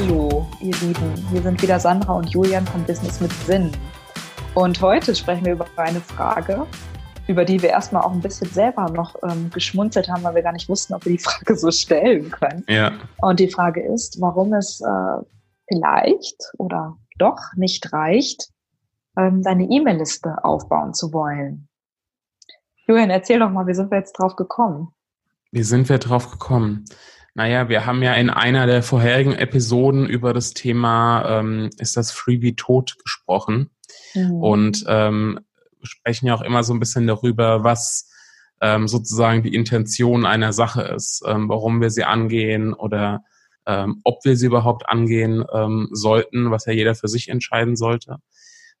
Hallo, 0.00 0.46
ihr 0.60 0.76
Lieben. 0.76 1.26
Wir 1.32 1.42
sind 1.42 1.60
wieder 1.60 1.80
Sandra 1.80 2.12
und 2.12 2.28
Julian 2.28 2.64
von 2.64 2.84
Business 2.84 3.20
mit 3.20 3.32
Sinn. 3.32 3.72
Und 4.54 4.80
heute 4.80 5.12
sprechen 5.12 5.44
wir 5.44 5.54
über 5.54 5.66
eine 5.74 6.00
Frage, 6.00 6.68
über 7.26 7.44
die 7.44 7.60
wir 7.60 7.70
erstmal 7.70 8.02
auch 8.02 8.12
ein 8.12 8.20
bisschen 8.20 8.48
selber 8.48 8.88
noch 8.90 9.16
ähm, 9.24 9.50
geschmunzelt 9.52 10.08
haben, 10.08 10.22
weil 10.22 10.36
wir 10.36 10.42
gar 10.42 10.52
nicht 10.52 10.68
wussten, 10.68 10.94
ob 10.94 11.04
wir 11.04 11.10
die 11.10 11.18
Frage 11.24 11.56
so 11.56 11.72
stellen 11.72 12.30
können. 12.30 12.62
Ja. 12.68 12.92
Und 13.16 13.40
die 13.40 13.50
Frage 13.50 13.82
ist, 13.82 14.20
warum 14.20 14.54
es 14.54 14.80
äh, 14.80 15.24
vielleicht 15.66 16.44
oder 16.58 16.96
doch 17.18 17.40
nicht 17.56 17.92
reicht, 17.92 18.50
ähm, 19.16 19.42
deine 19.42 19.64
E-Mail-Liste 19.64 20.44
aufbauen 20.44 20.94
zu 20.94 21.12
wollen. 21.12 21.66
Julian, 22.86 23.10
erzähl 23.10 23.40
doch 23.40 23.50
mal, 23.50 23.66
wie 23.66 23.74
sind 23.74 23.90
wir 23.90 23.98
jetzt 23.98 24.12
drauf 24.12 24.36
gekommen? 24.36 24.92
Wie 25.50 25.64
sind 25.64 25.88
wir 25.88 25.98
drauf 25.98 26.30
gekommen? 26.30 26.84
Naja, 27.38 27.68
wir 27.68 27.86
haben 27.86 28.02
ja 28.02 28.14
in 28.14 28.30
einer 28.30 28.66
der 28.66 28.82
vorherigen 28.82 29.32
Episoden 29.32 30.08
über 30.08 30.32
das 30.32 30.54
Thema, 30.54 31.38
ähm, 31.38 31.70
ist 31.78 31.96
das 31.96 32.10
Freebie 32.10 32.56
tot 32.56 32.96
gesprochen. 33.04 33.70
Mhm. 34.14 34.42
Und 34.42 34.84
ähm, 34.88 35.38
sprechen 35.84 36.26
ja 36.26 36.34
auch 36.34 36.42
immer 36.42 36.64
so 36.64 36.74
ein 36.74 36.80
bisschen 36.80 37.06
darüber, 37.06 37.62
was 37.62 38.10
ähm, 38.60 38.88
sozusagen 38.88 39.44
die 39.44 39.54
Intention 39.54 40.26
einer 40.26 40.52
Sache 40.52 40.82
ist, 40.82 41.22
ähm, 41.28 41.48
warum 41.48 41.80
wir 41.80 41.90
sie 41.90 42.02
angehen 42.02 42.74
oder 42.74 43.22
ähm, 43.66 44.00
ob 44.02 44.24
wir 44.24 44.36
sie 44.36 44.46
überhaupt 44.46 44.88
angehen 44.88 45.44
ähm, 45.52 45.90
sollten, 45.92 46.50
was 46.50 46.66
ja 46.66 46.72
jeder 46.72 46.96
für 46.96 47.06
sich 47.06 47.28
entscheiden 47.28 47.76
sollte. 47.76 48.16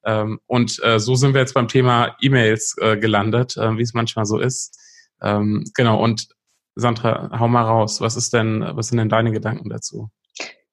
Ähm, 0.04 0.40
und 0.48 0.82
äh, 0.82 0.98
so 0.98 1.14
sind 1.14 1.32
wir 1.32 1.42
jetzt 1.42 1.54
beim 1.54 1.68
Thema 1.68 2.16
E-Mails 2.20 2.74
äh, 2.80 2.96
gelandet, 2.96 3.56
äh, 3.56 3.78
wie 3.78 3.82
es 3.82 3.94
manchmal 3.94 4.24
so 4.24 4.40
ist. 4.40 4.80
Ähm, 5.22 5.64
genau, 5.74 6.02
und 6.02 6.28
Sandra, 6.78 7.30
hau 7.38 7.48
mal 7.48 7.64
raus. 7.64 8.00
Was 8.00 8.16
ist 8.16 8.32
denn, 8.32 8.64
was 8.74 8.88
sind 8.88 8.98
denn 8.98 9.08
deine 9.08 9.32
Gedanken 9.32 9.68
dazu? 9.68 10.10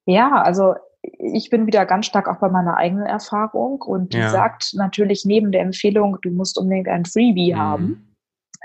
Ja, 0.05 0.41
also 0.43 0.75
ich 1.01 1.49
bin 1.49 1.65
wieder 1.65 1.85
ganz 1.85 2.05
stark 2.05 2.27
auch 2.27 2.39
bei 2.39 2.49
meiner 2.49 2.77
eigenen 2.77 3.07
Erfahrung 3.07 3.81
und 3.81 4.13
die 4.13 4.19
ja. 4.19 4.29
sagt 4.29 4.73
natürlich 4.75 5.25
neben 5.25 5.51
der 5.51 5.61
Empfehlung, 5.61 6.17
du 6.21 6.29
musst 6.29 6.59
unbedingt 6.59 6.87
ein 6.87 7.05
Freebie 7.05 7.53
mhm. 7.53 7.59
haben, 7.59 8.15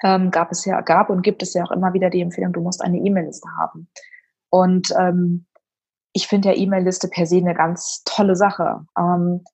ähm, 0.02 0.30
gab 0.30 0.52
es 0.52 0.66
ja, 0.66 0.82
gab 0.82 1.08
und 1.08 1.22
gibt 1.22 1.42
es 1.42 1.54
ja 1.54 1.64
auch 1.64 1.70
immer 1.70 1.94
wieder 1.94 2.10
die 2.10 2.20
Empfehlung, 2.20 2.52
du 2.52 2.60
musst 2.60 2.82
eine 2.82 2.98
E-Mail-Liste 2.98 3.48
haben. 3.58 3.88
Und 4.50 4.92
ähm, 4.98 5.46
ich 6.12 6.26
finde 6.26 6.50
ja 6.50 6.56
E-Mail-Liste 6.56 7.08
per 7.08 7.24
se 7.24 7.38
eine 7.38 7.54
ganz 7.54 8.02
tolle 8.04 8.36
Sache. 8.36 8.84
Ähm, 8.98 9.44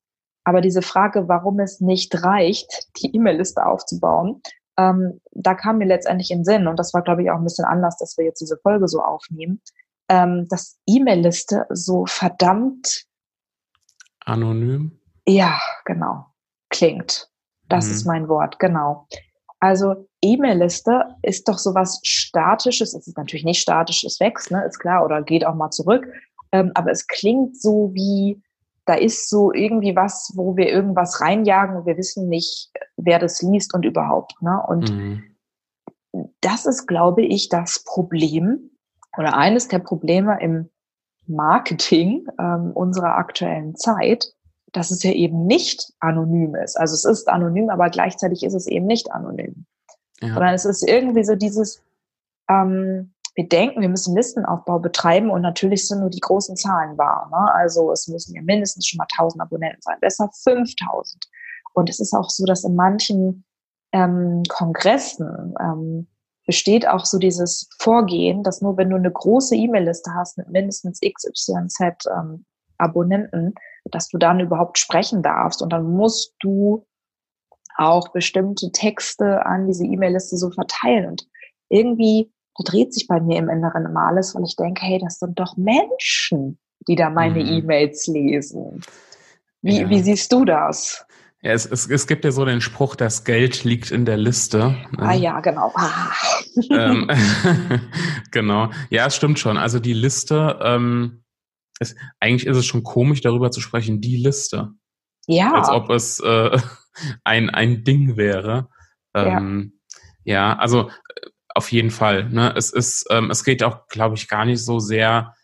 aber 0.44 0.60
diese 0.60 0.82
Frage, 0.82 1.28
warum 1.28 1.60
es 1.60 1.80
nicht 1.80 2.24
reicht, 2.24 2.88
die 2.96 3.14
E-Mail-Liste 3.14 3.64
aufzubauen, 3.64 4.42
ähm, 4.76 5.20
da 5.32 5.54
kam 5.54 5.78
mir 5.78 5.86
letztendlich 5.86 6.30
in 6.30 6.44
Sinn, 6.44 6.66
und 6.66 6.78
das 6.78 6.92
war, 6.94 7.02
glaube 7.02 7.22
ich, 7.22 7.30
auch 7.30 7.36
ein 7.36 7.44
bisschen 7.44 7.64
Anlass, 7.64 7.96
dass 7.98 8.16
wir 8.18 8.24
jetzt 8.24 8.40
diese 8.40 8.58
Folge 8.58 8.88
so 8.88 9.00
aufnehmen, 9.00 9.60
ähm, 10.08 10.46
dass 10.48 10.78
E-Mail-Liste 10.86 11.66
so 11.70 12.06
verdammt 12.06 13.04
anonym. 14.24 14.98
Ja, 15.26 15.58
genau. 15.84 16.26
Klingt. 16.68 17.30
Das 17.68 17.86
mhm. 17.86 17.92
ist 17.92 18.04
mein 18.06 18.28
Wort, 18.28 18.58
genau. 18.58 19.06
Also 19.58 20.08
E-Mail-Liste 20.22 21.16
ist 21.22 21.48
doch 21.48 21.58
sowas 21.58 22.00
Statisches. 22.02 22.94
Es 22.94 23.06
ist 23.06 23.16
natürlich 23.16 23.44
nicht 23.44 23.60
statisch, 23.60 24.04
es 24.04 24.20
wächst, 24.20 24.50
ne, 24.50 24.64
ist 24.64 24.78
klar, 24.78 25.04
oder 25.04 25.22
geht 25.22 25.46
auch 25.46 25.54
mal 25.54 25.70
zurück. 25.70 26.06
Ähm, 26.52 26.70
aber 26.74 26.90
es 26.90 27.06
klingt 27.06 27.60
so 27.60 27.90
wie, 27.94 28.40
da 28.86 28.94
ist 28.94 29.28
so 29.28 29.52
irgendwie 29.52 29.96
was, 29.96 30.32
wo 30.36 30.56
wir 30.56 30.68
irgendwas 30.68 31.20
reinjagen 31.20 31.76
und 31.76 31.86
wir 31.86 31.96
wissen 31.96 32.28
nicht, 32.28 32.70
wer 32.96 33.18
das 33.18 33.42
liest 33.42 33.74
und 33.74 33.84
überhaupt. 33.84 34.40
Ne? 34.40 34.62
Und 34.66 34.90
mhm. 34.90 35.24
das 36.40 36.66
ist, 36.66 36.86
glaube 36.86 37.22
ich, 37.22 37.48
das 37.48 37.82
Problem 37.84 38.70
oder 39.18 39.36
eines 39.36 39.68
der 39.68 39.80
Probleme 39.80 40.38
im 40.40 40.70
Marketing 41.26 42.26
ähm, 42.38 42.70
unserer 42.74 43.16
aktuellen 43.16 43.74
Zeit, 43.74 44.32
dass 44.72 44.92
es 44.92 45.02
ja 45.02 45.10
eben 45.10 45.46
nicht 45.46 45.92
anonym 45.98 46.54
ist. 46.54 46.78
Also 46.78 46.94
es 46.94 47.04
ist 47.04 47.28
anonym, 47.28 47.70
aber 47.70 47.90
gleichzeitig 47.90 48.44
ist 48.44 48.54
es 48.54 48.68
eben 48.68 48.86
nicht 48.86 49.10
anonym. 49.10 49.66
Ja. 50.20 50.34
Sondern 50.34 50.54
es 50.54 50.64
ist 50.64 50.86
irgendwie 50.88 51.24
so 51.24 51.34
dieses, 51.34 51.82
ähm, 52.48 53.12
wir 53.36 53.46
denken, 53.46 53.82
wir 53.82 53.90
müssen 53.90 54.16
Listenaufbau 54.16 54.78
betreiben 54.78 55.30
und 55.30 55.42
natürlich 55.42 55.86
sind 55.86 56.00
nur 56.00 56.08
die 56.08 56.20
großen 56.20 56.56
Zahlen 56.56 56.96
wahr. 56.96 57.28
Ne? 57.30 57.54
Also 57.54 57.92
es 57.92 58.08
müssen 58.08 58.34
ja 58.34 58.40
mindestens 58.40 58.86
schon 58.86 58.96
mal 58.96 59.06
1000 59.12 59.42
Abonnenten 59.42 59.82
sein, 59.82 59.98
besser 60.00 60.30
5000. 60.42 61.28
Und 61.74 61.90
es 61.90 62.00
ist 62.00 62.14
auch 62.14 62.30
so, 62.30 62.46
dass 62.46 62.64
in 62.64 62.74
manchen 62.74 63.44
ähm, 63.92 64.42
Kongressen 64.48 65.54
ähm, 65.60 66.06
besteht 66.46 66.88
auch 66.88 67.04
so 67.04 67.18
dieses 67.18 67.68
Vorgehen, 67.78 68.42
dass 68.42 68.62
nur 68.62 68.78
wenn 68.78 68.88
du 68.88 68.96
eine 68.96 69.12
große 69.12 69.54
E-Mail-Liste 69.54 70.14
hast 70.14 70.38
mit 70.38 70.48
mindestens 70.48 71.00
XYZ 71.00 72.06
ähm, 72.10 72.46
Abonnenten, 72.78 73.54
dass 73.90 74.08
du 74.08 74.16
dann 74.16 74.40
überhaupt 74.40 74.78
sprechen 74.78 75.22
darfst. 75.22 75.60
Und 75.60 75.74
dann 75.74 75.84
musst 75.84 76.34
du 76.40 76.86
auch 77.76 78.08
bestimmte 78.08 78.72
Texte 78.72 79.44
an 79.44 79.66
diese 79.66 79.84
E-Mail-Liste 79.84 80.38
so 80.38 80.50
verteilen. 80.50 81.06
Und 81.06 81.28
irgendwie 81.68 82.32
da 82.58 82.70
dreht 82.70 82.94
sich 82.94 83.06
bei 83.06 83.20
mir 83.20 83.38
im 83.38 83.48
Inneren 83.48 83.86
immer 83.86 84.06
alles, 84.06 84.34
weil 84.34 84.44
ich 84.44 84.56
denke, 84.56 84.84
hey, 84.84 84.98
das 84.98 85.18
sind 85.18 85.38
doch 85.38 85.56
Menschen, 85.56 86.58
die 86.88 86.96
da 86.96 87.10
meine 87.10 87.42
mhm. 87.42 87.52
E-Mails 87.52 88.06
lesen. 88.06 88.80
Wie, 89.62 89.80
ja. 89.80 89.88
wie 89.88 90.00
siehst 90.00 90.32
du 90.32 90.44
das? 90.44 91.06
Ja, 91.42 91.52
es, 91.52 91.66
es, 91.66 91.88
es 91.88 92.06
gibt 92.06 92.24
ja 92.24 92.32
so 92.32 92.44
den 92.44 92.60
Spruch, 92.60 92.96
das 92.96 93.24
Geld 93.24 93.64
liegt 93.64 93.90
in 93.90 94.04
der 94.04 94.16
Liste. 94.16 94.76
Ne? 94.90 94.98
Ah 94.98 95.14
ja, 95.14 95.40
genau. 95.40 95.72
Ah. 95.74 96.12
Ähm, 96.70 97.08
genau. 98.30 98.70
Ja, 98.90 99.06
es 99.06 99.16
stimmt 99.16 99.38
schon. 99.38 99.58
Also 99.58 99.78
die 99.78 99.92
Liste, 99.92 100.58
ähm, 100.62 101.22
es, 101.78 101.94
eigentlich 102.20 102.46
ist 102.46 102.56
es 102.56 102.66
schon 102.66 102.82
komisch, 102.82 103.20
darüber 103.20 103.50
zu 103.50 103.60
sprechen, 103.60 104.00
die 104.00 104.16
Liste. 104.16 104.72
Ja. 105.26 105.52
Als 105.52 105.68
ob 105.68 105.90
es 105.90 106.20
äh, 106.20 106.58
ein, 107.24 107.50
ein 107.50 107.84
Ding 107.84 108.16
wäre. 108.16 108.68
Ähm, 109.14 109.74
ja. 110.24 110.34
ja, 110.34 110.58
also 110.58 110.90
auf 111.56 111.72
jeden 111.72 111.90
Fall. 111.90 112.28
Ne? 112.28 112.52
Es 112.56 112.70
ist, 112.70 113.06
ähm, 113.10 113.30
es 113.30 113.42
geht 113.42 113.62
auch, 113.62 113.88
glaube 113.88 114.14
ich, 114.16 114.28
gar 114.28 114.44
nicht 114.44 114.62
so 114.62 114.78
sehr, 114.78 115.34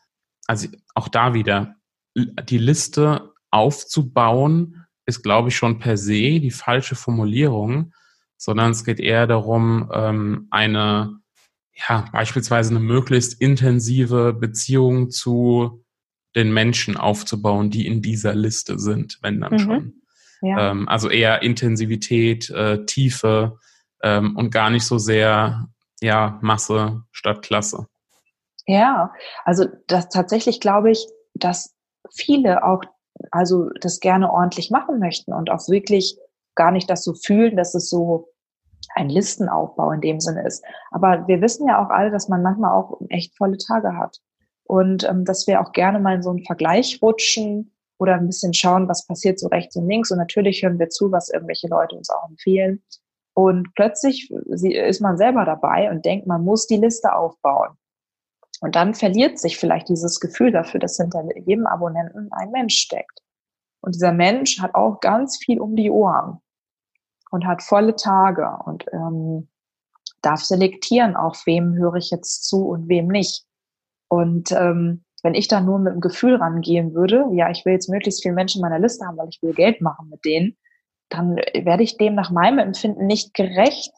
also 0.47 0.69
auch 0.95 1.09
da 1.09 1.35
wieder, 1.35 1.77
die 2.15 2.59
Liste 2.59 3.33
aufzubauen, 3.51 4.85
ist, 5.07 5.23
glaube 5.23 5.49
ich, 5.49 5.57
schon 5.57 5.79
per 5.79 5.97
se 5.97 6.39
die 6.39 6.51
falsche 6.51 6.95
Formulierung, 6.95 7.93
sondern 8.37 8.73
es 8.73 8.85
geht 8.85 9.01
eher 9.01 9.27
darum, 9.27 9.91
ähm, 9.93 10.49
eine, 10.51 11.19
ja, 11.89 12.05
beispielsweise 12.13 12.71
eine 12.71 12.81
möglichst 12.81 13.41
intensive 13.41 14.35
Beziehung 14.35 15.11
zu 15.11 15.85
den 16.37 16.53
Menschen 16.53 16.97
aufzubauen, 16.97 17.71
die 17.71 17.87
in 17.87 18.03
dieser 18.03 18.35
Liste 18.35 18.79
sind, 18.79 19.19
wenn 19.23 19.41
dann 19.41 19.53
mhm. 19.53 19.59
schon. 19.59 19.95
Ja. 20.43 20.71
Ähm, 20.71 20.89
also 20.89 21.09
eher 21.09 21.43
Intensivität, 21.43 22.51
äh, 22.51 22.85
Tiefe 22.85 23.59
ähm, 24.03 24.37
und 24.37 24.51
gar 24.51 24.71
nicht 24.71 24.85
so 24.85 24.99
sehr 24.99 25.69
ja, 26.03 26.39
Masse 26.43 27.03
statt 27.11 27.43
Klasse. 27.43 27.87
Ja, 28.67 29.13
also 29.45 29.67
das 29.87 30.09
tatsächlich 30.09 30.61
glaube 30.61 30.91
ich, 30.91 31.07
dass 31.35 31.75
viele 32.15 32.65
auch 32.65 32.83
also 33.31 33.71
das 33.81 34.01
gerne 34.01 34.33
ordentlich 34.33 34.71
machen 34.71 34.99
möchten 34.99 35.33
und 35.33 35.51
auch 35.51 35.69
wirklich 35.69 36.17
gar 36.55 36.71
nicht 36.71 36.91
das 36.91 37.05
so 37.05 37.15
fühlen, 37.15 37.57
dass 37.57 37.75
es 37.75 37.89
so 37.89 38.29
ein 38.95 39.09
Listenaufbau 39.09 39.93
in 39.93 40.01
dem 40.01 40.21
Sinne 40.21 40.47
ist. 40.47 40.65
Aber 40.91 41.27
wir 41.27 41.41
wissen 41.41 41.69
ja 41.69 41.85
auch 41.85 41.91
alle, 41.91 42.11
dass 42.11 42.29
man 42.29 42.43
manchmal 42.43 42.73
auch 42.73 43.01
echt 43.09 43.37
volle 43.37 43.57
Tage 43.57 43.97
hat 43.97 44.19
und 44.65 45.05
ähm, 45.09 45.25
dass 45.25 45.47
wir 45.47 45.61
auch 45.61 45.73
gerne 45.73 46.01
mal 46.01 46.17
in 46.17 46.23
so 46.23 46.31
einen 46.31 46.45
Vergleich 46.45 47.01
rutschen 47.01 47.73
oder 47.99 48.15
ein 48.15 48.27
bisschen 48.27 48.53
schauen, 48.53 48.89
was 48.89 49.07
passiert 49.07 49.39
so 49.39 49.49
rechts 49.49 49.77
und 49.77 49.89
links. 49.89 50.11
Und 50.11 50.19
natürlich 50.19 50.63
hören 50.63 50.79
wir 50.79 50.89
zu, 50.89 51.13
was 51.13 51.31
irgendwelche 51.31 51.69
Leute 51.69 51.97
uns 51.97 52.11
auch 52.11 52.29
empfehlen. 52.29 52.83
Und 53.35 53.75
plötzlich 53.75 54.31
ist 54.31 55.01
man 55.01 55.17
selber 55.17 55.45
dabei 55.45 55.91
und 55.91 56.05
denkt, 56.05 56.27
man 56.27 56.45
muss 56.45 56.67
die 56.67 56.77
Liste 56.77 57.15
aufbauen. 57.15 57.71
Und 58.61 58.77
dann 58.77 58.95
verliert 58.95 59.39
sich 59.39 59.59
vielleicht 59.59 59.89
dieses 59.89 60.21
Gefühl 60.21 60.53
dafür, 60.53 60.79
dass 60.79 60.97
hinter 60.97 61.25
jedem 61.47 61.67
Abonnenten 61.67 62.29
ein 62.33 62.51
Mensch 62.51 62.77
steckt. 62.77 63.21
Und 63.81 63.95
dieser 63.95 64.13
Mensch 64.13 64.61
hat 64.61 64.75
auch 64.75 65.01
ganz 65.01 65.39
viel 65.39 65.61
um 65.61 65.75
die 65.75 65.91
Ohren 65.91 66.39
und 67.31 67.47
hat 67.47 67.63
volle 67.63 67.97
Tage 67.97 68.49
und 68.65 68.85
ähm, 68.93 69.49
darf 70.21 70.45
selektieren, 70.45 71.17
auf 71.17 71.43
wem 71.47 71.75
höre 71.75 71.97
ich 71.97 72.11
jetzt 72.11 72.45
zu 72.45 72.69
und 72.69 72.89
wem 72.89 73.09
nicht. 73.09 73.45
Und 74.09 74.53
ähm, 74.53 75.05
wenn 75.23 75.35
ich 75.35 75.49
da 75.49 75.61
nur 75.61 75.79
mit 75.79 75.95
dem 75.95 76.01
Gefühl 76.01 76.37
rangehen 76.37 76.95
würde, 76.95 77.25
ja, 77.33 77.51
ich 77.51 77.65
will 77.65 77.73
jetzt 77.73 77.89
möglichst 77.89 78.23
viele 78.23 78.35
Menschen 78.35 78.59
in 78.59 78.69
meiner 78.69 78.79
Liste 78.79 79.05
haben, 79.05 79.17
weil 79.17 79.29
ich 79.29 79.43
will 79.43 79.55
Geld 79.55 79.81
machen 79.81 80.09
mit 80.09 80.25
denen, 80.25 80.57
dann 81.13 81.37
werde 81.37 81.83
ich 81.83 81.99
dem 81.99 82.15
nach 82.15 82.31
meinem 82.31 82.59
Empfinden 82.59 83.07
nicht 83.07 83.35
gerecht, 83.35 83.93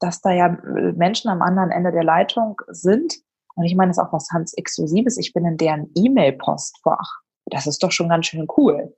dass 0.00 0.20
da 0.20 0.30
ja 0.30 0.56
Menschen 0.94 1.30
am 1.30 1.42
anderen 1.42 1.70
Ende 1.70 1.92
der 1.92 2.04
Leitung 2.04 2.60
sind. 2.68 3.14
Und 3.54 3.64
ich 3.64 3.74
meine, 3.74 3.90
das 3.90 3.98
ist 3.98 4.04
auch 4.04 4.12
was 4.12 4.28
ganz 4.28 4.52
Exklusives. 4.54 5.18
Ich 5.18 5.32
bin 5.32 5.44
in 5.44 5.56
deren 5.56 5.90
E-Mail-Postfach. 5.94 7.20
Das 7.46 7.66
ist 7.66 7.82
doch 7.82 7.92
schon 7.92 8.08
ganz 8.08 8.26
schön 8.26 8.46
cool. 8.56 8.94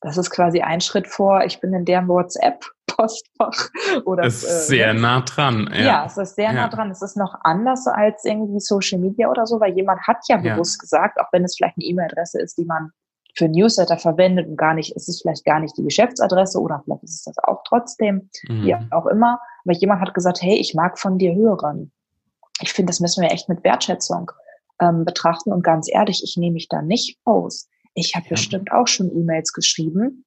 Das 0.00 0.18
ist 0.18 0.30
quasi 0.30 0.60
ein 0.60 0.80
Schritt 0.80 1.06
vor, 1.06 1.44
ich 1.44 1.60
bin 1.60 1.72
in 1.72 1.84
deren 1.84 2.08
WhatsApp 2.08 2.64
Postfach. 2.86 3.70
Oder, 4.04 4.24
ist 4.24 4.44
äh, 4.44 4.48
sehr 4.48 4.94
nah 4.94 5.20
dran. 5.20 5.68
Ja. 5.72 5.80
ja, 5.80 6.04
es 6.06 6.16
ist 6.16 6.36
sehr 6.36 6.46
ja. 6.46 6.52
nah 6.52 6.68
dran. 6.68 6.90
Es 6.90 7.02
ist 7.02 7.16
noch 7.16 7.34
anders 7.42 7.86
als 7.86 8.24
irgendwie 8.24 8.60
Social 8.60 8.98
Media 8.98 9.28
oder 9.28 9.46
so, 9.46 9.60
weil 9.60 9.74
jemand 9.74 10.06
hat 10.06 10.18
ja 10.28 10.36
bewusst 10.36 10.76
ja. 10.78 10.80
gesagt, 10.80 11.20
auch 11.20 11.32
wenn 11.32 11.44
es 11.44 11.56
vielleicht 11.56 11.76
eine 11.76 11.84
E-Mail-Adresse 11.84 12.40
ist, 12.40 12.56
die 12.58 12.64
man 12.64 12.90
für 13.34 13.48
Newsletter 13.48 13.98
verwendet 13.98 14.46
und 14.46 14.56
gar 14.56 14.74
nicht, 14.74 14.94
ist 14.94 15.08
es 15.08 15.20
vielleicht 15.20 15.44
gar 15.44 15.60
nicht 15.60 15.76
die 15.76 15.82
Geschäftsadresse 15.82 16.60
oder 16.60 16.82
vielleicht 16.84 17.02
ist 17.02 17.14
es 17.14 17.22
das 17.24 17.38
auch 17.38 17.62
trotzdem, 17.66 18.30
mhm. 18.48 18.64
wie 18.64 18.74
auch 18.92 19.06
immer. 19.06 19.40
Aber 19.64 19.74
jemand 19.74 20.00
hat 20.00 20.14
gesagt, 20.14 20.40
hey, 20.40 20.56
ich 20.56 20.74
mag 20.74 20.98
von 20.98 21.18
dir 21.18 21.34
hören. 21.34 21.92
Ich 22.60 22.72
finde, 22.72 22.90
das 22.90 23.00
müssen 23.00 23.22
wir 23.22 23.32
echt 23.32 23.48
mit 23.48 23.64
Wertschätzung 23.64 24.30
ähm, 24.80 25.04
betrachten 25.04 25.52
und 25.52 25.62
ganz 25.62 25.88
ehrlich, 25.90 26.22
ich 26.22 26.36
nehme 26.36 26.54
mich 26.54 26.68
da 26.68 26.82
nicht 26.82 27.18
aus. 27.24 27.68
Ich 27.94 28.14
habe 28.14 28.26
ja. 28.26 28.30
bestimmt 28.30 28.70
auch 28.70 28.86
schon 28.86 29.10
E-Mails 29.10 29.52
geschrieben, 29.52 30.24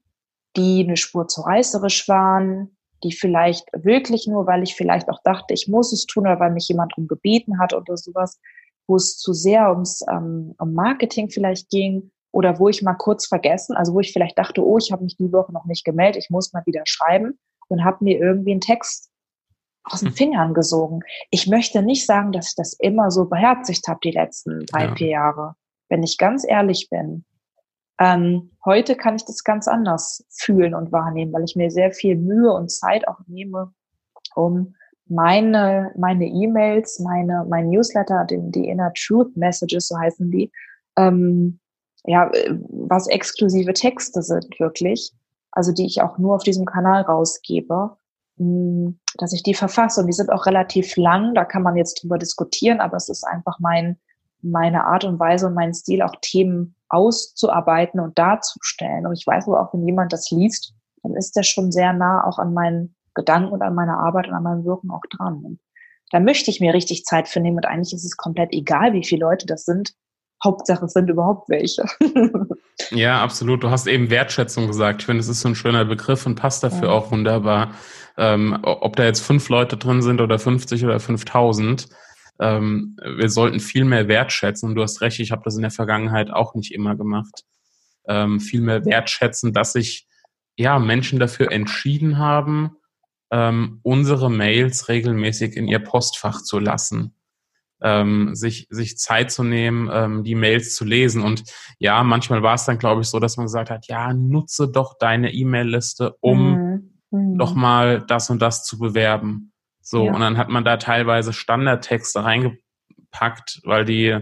die 0.58 0.84
eine 0.86 0.98
Spur 0.98 1.28
zu 1.28 1.42
reißerisch 1.42 2.08
waren, 2.10 2.76
die 3.04 3.14
vielleicht 3.14 3.66
wirklich 3.74 4.28
nur, 4.28 4.48
weil 4.48 4.64
ich 4.64 4.76
vielleicht 4.76 5.10
auch 5.10 5.22
dachte, 5.24 5.54
ich 5.54 5.68
muss 5.68 5.94
es 5.94 6.06
tun 6.06 6.24
oder 6.24 6.40
weil 6.40 6.52
mich 6.52 6.68
jemand 6.68 6.94
darum 6.94 7.08
gebeten 7.08 7.60
hat 7.60 7.74
oder 7.74 7.96
sowas, 7.96 8.40
wo 8.88 8.96
es 8.96 9.18
zu 9.18 9.34
sehr 9.34 9.70
ums 9.70 10.04
ähm, 10.10 10.56
um 10.58 10.74
Marketing 10.74 11.30
vielleicht 11.30 11.70
ging 11.70 12.12
oder 12.38 12.60
wo 12.60 12.70
ich 12.70 12.84
mal 12.84 12.94
kurz 12.94 13.26
vergessen, 13.26 13.76
also 13.76 13.96
wo 13.96 14.00
ich 14.00 14.14
vielleicht 14.14 14.38
dachte, 14.38 14.64
oh, 14.64 14.78
ich 14.78 14.92
habe 14.92 15.04
mich 15.04 15.18
die 15.18 15.34
Woche 15.34 15.52
noch 15.52 15.66
nicht 15.66 15.84
gemeldet, 15.84 16.24
ich 16.24 16.30
muss 16.30 16.54
mal 16.54 16.62
wieder 16.68 16.84
schreiben 16.86 17.40
und 17.68 17.84
habe 17.84 18.04
mir 18.04 18.20
irgendwie 18.20 18.52
einen 18.52 18.62
Text 18.62 19.10
aus 19.84 20.02
den 20.02 20.10
hm. 20.10 20.16
Fingern 20.16 20.54
gesogen. 20.54 21.00
Ich 21.32 21.48
möchte 21.48 21.82
nicht 21.82 22.06
sagen, 22.06 22.32
dass 22.32 22.50
ich 22.50 22.56
das 22.56 22.74
immer 22.74 23.10
so 23.10 23.26
beherzigt 23.26 23.88
habe 23.88 24.02
die 24.04 24.12
letzten 24.12 24.68
drei, 24.68 24.86
ja. 24.86 24.96
vier 24.96 25.08
Jahre, 25.08 25.56
wenn 25.90 26.04
ich 26.04 26.20
ganz 26.20 26.46
ehrlich 26.48 26.90
bin. 26.92 27.26
Ähm, 28.00 28.52
heute 28.64 28.96
kann 28.96 29.16
ich 29.16 29.26
das 29.26 29.44
ganz 29.44 29.68
anders 29.68 30.24
fühlen 30.30 30.76
und 30.76 30.92
wahrnehmen, 30.92 31.34
weil 31.34 31.44
ich 31.44 31.56
mir 31.56 31.72
sehr 31.72 31.92
viel 31.92 32.18
Mühe 32.18 32.54
und 32.54 32.70
Zeit 32.70 33.08
auch 33.08 33.22
nehme, 33.26 33.74
um 34.36 34.76
meine 35.08 35.92
meine 35.98 36.28
E-Mails, 36.28 37.00
meine 37.00 37.48
mein 37.50 37.70
Newsletter, 37.72 38.26
die, 38.30 38.38
die 38.52 38.68
Inner 38.68 38.94
Truth 38.94 39.36
Messages, 39.36 39.88
so 39.88 39.98
heißen 39.98 40.30
die, 40.30 40.52
ähm, 40.98 41.60
ja, 42.08 42.32
was 42.70 43.08
exklusive 43.08 43.74
Texte 43.74 44.24
sind 44.24 44.60
wirklich, 44.60 45.12
also 45.52 45.74
die 45.74 45.86
ich 45.86 46.02
auch 46.02 46.18
nur 46.18 46.36
auf 46.36 46.44
diesem 46.44 46.66
Kanal 46.66 47.02
rausgebe, 47.02 47.98
hm, 48.38 49.00
dass 49.18 49.34
ich 49.34 49.44
die 49.44 49.54
verfasse. 49.54 50.02
Und 50.02 50.08
die 50.08 50.14
sind 50.14 50.32
auch 50.32 50.46
relativ 50.46 50.96
lang, 50.96 51.36
da 51.36 51.44
kann 51.44 51.64
man 51.64 51.76
jetzt 51.76 52.02
drüber 52.02 52.18
diskutieren, 52.18 52.80
aber 52.80 52.96
es 52.96 53.10
ist 53.10 53.26
einfach 53.26 53.60
mein, 53.60 53.98
meine 54.42 54.86
Art 54.86 55.04
und 55.04 55.20
Weise 55.20 55.48
und 55.48 55.54
mein 55.54 55.74
Stil, 55.74 56.02
auch 56.02 56.16
Themen 56.22 56.76
auszuarbeiten 56.88 58.00
und 58.00 58.18
darzustellen. 58.18 59.06
Und 59.06 59.14
ich 59.14 59.28
weiß 59.28 59.48
aber 59.48 59.62
auch, 59.62 59.74
wenn 59.74 59.86
jemand 59.86 60.14
das 60.14 60.32
liest, 60.32 60.74
dann 61.04 61.14
ist 61.14 61.36
der 61.36 61.44
schon 61.44 61.74
sehr 61.74 61.92
nah 61.92 62.26
auch 62.26 62.40
an 62.40 62.54
meinen 62.54 62.96
Gedanken 63.16 63.52
und 63.52 63.62
an 63.62 63.76
meiner 63.76 64.00
Arbeit 64.00 64.30
und 64.30 64.34
an 64.34 64.44
meinem 64.44 64.64
Wirken 64.64 64.92
auch 64.92 65.04
dran. 65.10 65.44
Und 65.44 65.60
da 66.12 66.22
möchte 66.22 66.52
ich 66.52 66.62
mir 66.62 66.74
richtig 66.74 67.04
Zeit 67.04 67.28
für 67.28 67.42
nehmen 67.42 67.58
und 67.58 67.66
eigentlich 67.66 67.94
ist 67.94 68.06
es 68.06 68.16
komplett 68.16 68.54
egal, 68.54 68.94
wie 68.94 69.04
viele 69.04 69.26
Leute 69.26 69.46
das 69.46 69.66
sind. 69.66 69.94
Hauptsache 70.44 70.86
es 70.86 70.94
sind 70.94 71.10
überhaupt 71.10 71.50
welche. 71.50 71.84
ja, 72.92 73.22
absolut. 73.22 73.64
Du 73.64 73.70
hast 73.70 73.88
eben 73.88 74.10
Wertschätzung 74.10 74.68
gesagt. 74.68 75.02
Ich 75.02 75.06
finde, 75.06 75.22
es 75.22 75.28
ist 75.28 75.42
so 75.42 75.50
ein 75.50 75.56
schöner 75.56 75.86
Begriff 75.86 76.26
und 76.26 76.36
passt 76.36 76.64
dafür 76.64 76.90
ja. 76.90 76.94
auch 76.94 77.12
wunderbar. 77.12 77.74
Ähm, 78.18 78.58
ob 78.64 78.96
da 78.96 79.06
jetzt 79.06 79.22
fünf 79.22 79.50
Leute 79.50 79.78
drin 79.78 80.02
sind 80.02 80.22
oder 80.22 80.38
50 80.38 80.86
oder 80.86 81.00
5000, 81.00 81.88
ähm, 82.40 82.98
wir 83.18 83.30
sollten 83.30 83.60
viel 83.60 83.84
mehr 83.84 84.08
wertschätzen. 84.08 84.70
Und 84.70 84.76
du 84.76 84.84
hast 84.84 85.02
recht, 85.02 85.20
ich 85.20 85.32
habe 85.32 85.42
das 85.44 85.56
in 85.56 85.64
der 85.64 85.72
Vergangenheit 85.72 86.32
auch 86.32 86.54
nicht 86.54 86.72
immer 86.74 86.96
gemacht. 86.96 87.44
Ähm, 88.08 88.40
viel 88.40 88.62
mehr 88.62 88.86
wertschätzen, 88.86 89.54
dass 89.54 89.74
sich 89.74 90.08
ja 90.56 90.78
Menschen 90.80 91.20
dafür 91.20 91.52
entschieden 91.52 92.20
haben, 92.20 92.78
ähm, 93.32 93.80
unsere 93.84 94.30
Mails 94.30 94.88
regelmäßig 94.88 95.58
in 95.58 95.68
ihr 95.68 95.80
Postfach 95.80 96.42
zu 96.44 96.60
lassen 96.60 97.17
ähm, 97.82 98.36
sich, 98.36 98.68
sich 98.70 98.98
Zeit 98.98 99.32
zu 99.32 99.44
nehmen, 99.44 99.90
ähm, 99.92 100.24
die 100.24 100.36
Mails 100.36 100.76
zu 100.76 100.86
lesen. 100.86 101.22
Und 101.22 101.44
ja, 101.80 102.04
manchmal 102.04 102.44
war 102.44 102.56
es 102.56 102.66
dann, 102.66 102.80
glaube 102.80 103.02
ich, 103.02 103.08
so, 103.08 103.20
dass 103.20 103.38
man 103.38 103.46
gesagt 103.46 103.70
hat, 103.70 103.88
ja, 103.88 104.14
nutze 104.14 104.68
doch 104.68 104.98
deine 104.98 105.34
E-Mail-Liste, 105.34 106.16
um 106.20 106.52
mhm. 106.52 106.92
mhm. 107.12 107.38
doch 107.38 107.54
mal 107.54 108.02
das 108.02 108.30
und 108.30 108.42
das 108.42 108.64
zu 108.64 108.80
bewerben. 108.80 109.52
So, 109.82 110.06
ja. 110.06 110.14
und 110.14 110.20
dann 110.20 110.38
hat 110.38 110.50
man 110.50 110.66
da 110.66 110.78
teilweise 110.78 111.34
Standardtexte 111.34 112.24
reingepackt, 112.24 113.62
weil 113.64 113.86
die, 113.86 114.18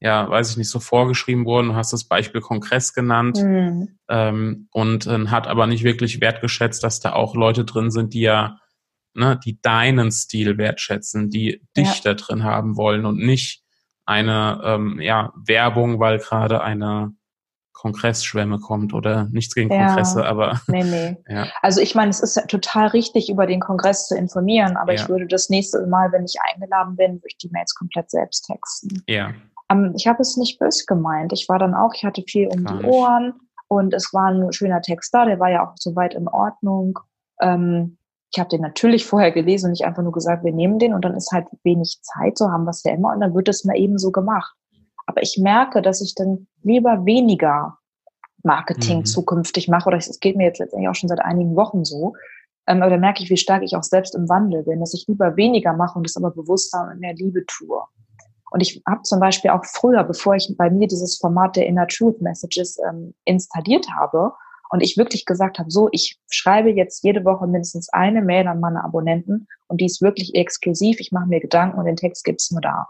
ja, 0.00 0.28
weiß 0.28 0.50
ich 0.50 0.56
nicht, 0.56 0.70
so 0.70 0.80
vorgeschrieben 0.80 1.44
wurden. 1.44 1.68
Du 1.68 1.74
hast 1.74 1.92
das 1.92 2.08
Beispiel 2.08 2.40
Kongress 2.40 2.94
genannt 2.94 3.38
mhm. 3.42 3.98
ähm, 4.08 4.68
und 4.72 5.06
äh, 5.06 5.26
hat 5.26 5.46
aber 5.46 5.66
nicht 5.66 5.84
wirklich 5.84 6.20
wertgeschätzt, 6.20 6.82
dass 6.82 7.00
da 7.00 7.12
auch 7.12 7.36
Leute 7.36 7.64
drin 7.64 7.90
sind, 7.90 8.14
die 8.14 8.22
ja 8.22 8.58
ne, 9.14 9.38
die 9.44 9.60
deinen 9.60 10.10
Stil 10.10 10.58
wertschätzen, 10.58 11.30
die 11.30 11.62
dich 11.76 12.02
ja. 12.04 12.12
da 12.12 12.14
drin 12.14 12.44
haben 12.44 12.76
wollen 12.76 13.04
und 13.04 13.18
nicht 13.18 13.62
eine 14.06 14.60
ähm, 14.64 15.00
ja, 15.00 15.32
Werbung, 15.36 16.00
weil 16.00 16.18
gerade 16.18 16.62
eine 16.62 17.12
Kongressschwemme 17.74 18.58
kommt 18.58 18.92
oder 18.92 19.28
nichts 19.30 19.54
gegen 19.54 19.72
ja. 19.72 19.86
Kongresse, 19.86 20.24
aber. 20.24 20.60
Nee, 20.66 20.82
nee. 20.82 21.16
Ja. 21.28 21.46
Also 21.62 21.80
ich 21.80 21.94
meine, 21.94 22.10
es 22.10 22.20
ist 22.20 22.36
ja 22.36 22.42
total 22.46 22.88
richtig, 22.88 23.30
über 23.30 23.46
den 23.46 23.60
Kongress 23.60 24.08
zu 24.08 24.16
informieren, 24.16 24.76
aber 24.76 24.94
ja. 24.94 25.02
ich 25.02 25.08
würde 25.08 25.26
das 25.26 25.48
nächste 25.48 25.86
Mal, 25.86 26.10
wenn 26.10 26.24
ich 26.24 26.36
eingeladen 26.52 26.96
bin, 26.96 27.16
würde 27.16 27.28
ich 27.28 27.36
die 27.36 27.50
Mails 27.50 27.74
komplett 27.74 28.10
selbst 28.10 28.46
texten. 28.46 29.04
Ja. 29.06 29.32
Ähm, 29.70 29.92
ich 29.94 30.06
habe 30.06 30.22
es 30.22 30.36
nicht 30.36 30.58
böse 30.58 30.86
gemeint. 30.86 31.32
Ich 31.32 31.48
war 31.48 31.58
dann 31.58 31.74
auch, 31.74 31.92
ich 31.94 32.04
hatte 32.04 32.24
viel 32.26 32.48
um 32.48 32.64
Gar 32.64 32.78
die 32.78 32.84
Ohren 32.86 33.34
und 33.68 33.94
es 33.94 34.12
war 34.12 34.30
ein 34.30 34.52
schöner 34.52 34.80
Text 34.80 35.12
da, 35.12 35.26
der 35.26 35.38
war 35.38 35.50
ja 35.50 35.68
auch 35.68 35.74
soweit 35.78 36.14
in 36.14 36.26
Ordnung. 36.28 36.98
Ähm, 37.40 37.97
ich 38.30 38.38
habe 38.38 38.50
den 38.50 38.60
natürlich 38.60 39.06
vorher 39.06 39.32
gelesen 39.32 39.66
und 39.66 39.72
nicht 39.72 39.86
einfach 39.86 40.02
nur 40.02 40.12
gesagt, 40.12 40.44
wir 40.44 40.52
nehmen 40.52 40.78
den 40.78 40.92
und 40.92 41.04
dann 41.04 41.14
ist 41.14 41.32
halt 41.32 41.46
wenig 41.62 41.98
Zeit, 42.02 42.36
so 42.36 42.50
haben 42.50 42.64
wir 42.64 42.70
es 42.70 42.82
ja 42.84 42.92
immer 42.92 43.12
und 43.12 43.20
dann 43.20 43.34
wird 43.34 43.48
es 43.48 43.64
mal 43.64 43.76
eben 43.76 43.98
so 43.98 44.10
gemacht. 44.10 44.54
Aber 45.06 45.22
ich 45.22 45.38
merke, 45.38 45.80
dass 45.80 46.02
ich 46.02 46.14
dann 46.14 46.46
lieber 46.62 47.06
weniger 47.06 47.78
Marketing 48.42 48.98
mhm. 48.98 49.04
zukünftig 49.06 49.68
mache 49.68 49.88
oder 49.88 49.96
es 49.96 50.20
geht 50.20 50.36
mir 50.36 50.44
jetzt 50.44 50.58
letztendlich 50.58 50.88
auch 50.88 50.94
schon 50.94 51.08
seit 51.08 51.20
einigen 51.20 51.56
Wochen 51.56 51.84
so. 51.84 52.12
Ähm, 52.66 52.82
aber 52.82 52.90
da 52.90 52.98
merke 52.98 53.22
ich, 53.22 53.30
wie 53.30 53.38
stark 53.38 53.62
ich 53.62 53.74
auch 53.74 53.82
selbst 53.82 54.14
im 54.14 54.28
Wandel 54.28 54.62
bin, 54.64 54.80
dass 54.80 54.92
ich 54.92 55.06
lieber 55.08 55.36
weniger 55.36 55.72
mache 55.72 55.98
und 55.98 56.06
es 56.06 56.16
aber 56.16 56.30
bewusster 56.30 56.90
und 56.92 57.00
mehr 57.00 57.14
Liebe 57.14 57.44
tue. 57.46 57.80
Und 58.50 58.60
ich 58.60 58.82
habe 58.86 59.02
zum 59.02 59.20
Beispiel 59.20 59.50
auch 59.50 59.64
früher, 59.64 60.04
bevor 60.04 60.34
ich 60.34 60.54
bei 60.56 60.70
mir 60.70 60.86
dieses 60.86 61.16
Format 61.18 61.56
der 61.56 61.66
Inner 61.66 61.86
Truth 61.86 62.20
Messages 62.20 62.78
ähm, 62.88 63.14
installiert 63.24 63.86
habe, 63.98 64.32
und 64.70 64.82
ich 64.82 64.96
wirklich 64.96 65.24
gesagt 65.24 65.58
habe, 65.58 65.70
so, 65.70 65.88
ich 65.92 66.18
schreibe 66.30 66.70
jetzt 66.70 67.02
jede 67.02 67.24
Woche 67.24 67.46
mindestens 67.46 67.88
eine 67.90 68.22
Mail 68.22 68.46
an 68.46 68.60
meine 68.60 68.84
Abonnenten 68.84 69.46
und 69.66 69.80
die 69.80 69.86
ist 69.86 70.02
wirklich 70.02 70.34
exklusiv. 70.34 71.00
Ich 71.00 71.12
mache 71.12 71.26
mir 71.26 71.40
Gedanken 71.40 71.78
und 71.78 71.86
den 71.86 71.96
Text 71.96 72.24
gibt's 72.24 72.50
nur 72.50 72.60
da. 72.60 72.86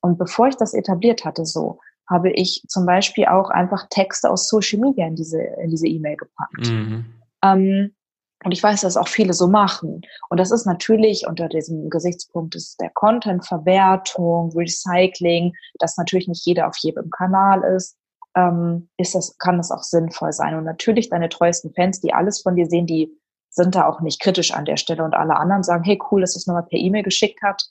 Und 0.00 0.18
bevor 0.18 0.48
ich 0.48 0.56
das 0.56 0.74
etabliert 0.74 1.24
hatte, 1.24 1.46
so, 1.46 1.78
habe 2.08 2.30
ich 2.30 2.62
zum 2.68 2.84
Beispiel 2.84 3.26
auch 3.26 3.48
einfach 3.48 3.86
Texte 3.88 4.30
aus 4.30 4.48
Social 4.48 4.78
Media 4.78 5.06
in 5.06 5.16
diese 5.16 5.40
in 5.40 5.70
diese 5.70 5.86
E-Mail 5.86 6.16
gepackt. 6.16 6.66
Mhm. 6.66 7.04
Ähm, 7.42 7.94
und 8.44 8.52
ich 8.52 8.62
weiß, 8.62 8.82
dass 8.82 8.98
auch 8.98 9.08
viele 9.08 9.32
so 9.32 9.48
machen. 9.48 10.02
Und 10.28 10.38
das 10.38 10.50
ist 10.50 10.66
natürlich 10.66 11.26
unter 11.26 11.48
diesem 11.48 11.88
Gesichtspunkt 11.88 12.54
ist 12.54 12.78
der 12.78 12.90
Content-Verwertung, 12.90 14.52
Recycling, 14.54 15.54
dass 15.78 15.96
natürlich 15.96 16.28
nicht 16.28 16.44
jeder 16.44 16.68
auf 16.68 16.76
jedem 16.76 17.08
Kanal 17.08 17.62
ist 17.74 17.96
ähm, 18.34 18.88
ist 18.96 19.14
das, 19.14 19.38
kann 19.38 19.56
das 19.56 19.70
auch 19.70 19.82
sinnvoll 19.82 20.32
sein. 20.32 20.54
Und 20.56 20.64
natürlich 20.64 21.10
deine 21.10 21.28
treuesten 21.28 21.72
Fans, 21.72 22.00
die 22.00 22.12
alles 22.12 22.42
von 22.42 22.56
dir 22.56 22.66
sehen, 22.66 22.86
die 22.86 23.12
sind 23.50 23.74
da 23.74 23.86
auch 23.86 24.00
nicht 24.00 24.20
kritisch 24.20 24.52
an 24.52 24.64
der 24.64 24.76
Stelle 24.76 25.04
und 25.04 25.14
alle 25.14 25.36
anderen 25.36 25.62
sagen, 25.62 25.84
hey 25.84 26.00
cool, 26.10 26.20
dass 26.20 26.34
du 26.34 26.38
es 26.38 26.46
nochmal 26.46 26.64
per 26.64 26.78
E-Mail 26.78 27.04
geschickt 27.04 27.40
hat. 27.42 27.62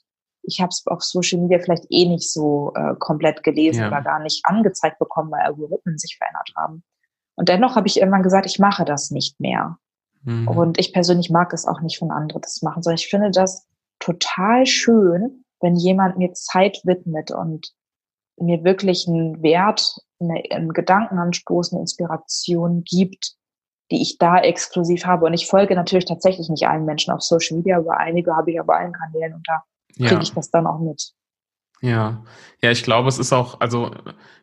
Ich 0.42 0.60
habe 0.60 0.70
es 0.70 0.82
auf 0.86 1.02
Social 1.02 1.40
Media 1.40 1.58
vielleicht 1.58 1.84
eh 1.90 2.06
nicht 2.06 2.30
so 2.30 2.72
äh, 2.74 2.94
komplett 2.98 3.42
gelesen 3.42 3.82
ja. 3.82 3.88
oder 3.88 4.02
gar 4.02 4.20
nicht 4.20 4.44
angezeigt 4.44 4.98
bekommen, 4.98 5.30
weil 5.30 5.42
Algorithmen 5.42 5.98
sich 5.98 6.16
verändert 6.16 6.50
haben. 6.56 6.82
Und 7.34 7.48
dennoch 7.48 7.76
habe 7.76 7.86
ich 7.86 7.98
irgendwann 7.98 8.22
gesagt, 8.22 8.46
ich 8.46 8.58
mache 8.58 8.84
das 8.84 9.10
nicht 9.10 9.40
mehr. 9.40 9.78
Mhm. 10.22 10.48
Und 10.48 10.78
ich 10.78 10.92
persönlich 10.92 11.30
mag 11.30 11.52
es 11.52 11.66
auch 11.66 11.80
nicht 11.80 11.98
von 11.98 12.10
anderen 12.10 12.42
das 12.42 12.62
machen, 12.62 12.82
sondern 12.82 12.98
ich 12.98 13.08
finde 13.08 13.30
das 13.30 13.66
total 13.98 14.66
schön, 14.66 15.44
wenn 15.60 15.76
jemand 15.76 16.18
mir 16.18 16.32
Zeit 16.32 16.80
widmet 16.84 17.30
und 17.30 17.72
mir 18.38 18.64
wirklich 18.64 19.06
einen 19.08 19.42
Wert, 19.42 19.98
eine, 20.20 20.42
einen 20.50 20.72
Gedankenanstoß, 20.72 21.72
eine 21.72 21.82
Inspiration 21.82 22.84
gibt, 22.84 23.34
die 23.90 24.02
ich 24.02 24.18
da 24.18 24.38
exklusiv 24.38 25.06
habe. 25.06 25.26
Und 25.26 25.34
ich 25.34 25.46
folge 25.46 25.74
natürlich 25.74 26.06
tatsächlich 26.06 26.48
nicht 26.48 26.66
allen 26.66 26.84
Menschen 26.84 27.12
auf 27.12 27.22
Social 27.22 27.58
Media, 27.58 27.78
aber 27.78 27.98
einige 27.98 28.34
habe 28.34 28.50
ich 28.50 28.60
auf 28.60 28.68
allen 28.68 28.92
Kanälen 28.92 29.34
und 29.34 29.46
da 29.46 29.62
kriege 29.96 30.14
ja. 30.14 30.20
ich 30.20 30.32
das 30.32 30.50
dann 30.50 30.66
auch 30.66 30.80
mit. 30.80 31.12
Ja, 31.80 32.24
ja, 32.62 32.70
ich 32.70 32.82
glaube, 32.82 33.08
es 33.08 33.18
ist 33.18 33.32
auch, 33.32 33.60
also 33.60 33.90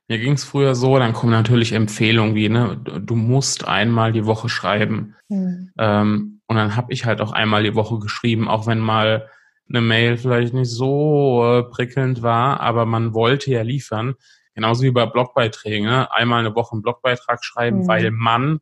mir 0.08 0.20
ging 0.20 0.34
es 0.34 0.44
früher 0.44 0.76
so, 0.76 1.00
dann 1.00 1.14
kommen 1.14 1.32
natürlich 1.32 1.72
Empfehlungen 1.72 2.36
wie, 2.36 2.50
ne, 2.50 2.78
du 2.78 3.16
musst 3.16 3.68
einmal 3.68 4.12
die 4.12 4.26
Woche 4.26 4.48
schreiben. 4.48 5.16
Mhm. 5.30 5.72
Ähm, 5.78 6.42
und 6.48 6.56
dann 6.56 6.76
habe 6.76 6.94
ich 6.94 7.06
halt 7.06 7.22
auch 7.22 7.32
einmal 7.32 7.64
die 7.64 7.76
Woche 7.76 7.98
geschrieben, 7.98 8.48
auch 8.48 8.68
wenn 8.68 8.80
mal 8.80 9.30
eine 9.74 9.82
Mail 9.82 10.18
vielleicht 10.18 10.54
nicht 10.54 10.70
so 10.70 11.44
äh, 11.44 11.63
prickelnd 11.63 12.22
war, 12.22 12.60
aber 12.60 12.86
man 12.86 13.13
wollte 13.13 13.51
ja 13.51 13.62
liefern. 13.62 14.16
Genauso 14.54 14.84
wie 14.84 14.92
bei 14.92 15.06
Blogbeiträgen. 15.06 15.88
Ne? 15.88 16.12
Einmal 16.12 16.40
eine 16.40 16.56
Woche 16.56 16.74
einen 16.74 16.82
Blogbeitrag 16.82 17.44
schreiben, 17.44 17.80
mhm. 17.80 17.88
weil 17.88 18.12
man, 18.12 18.60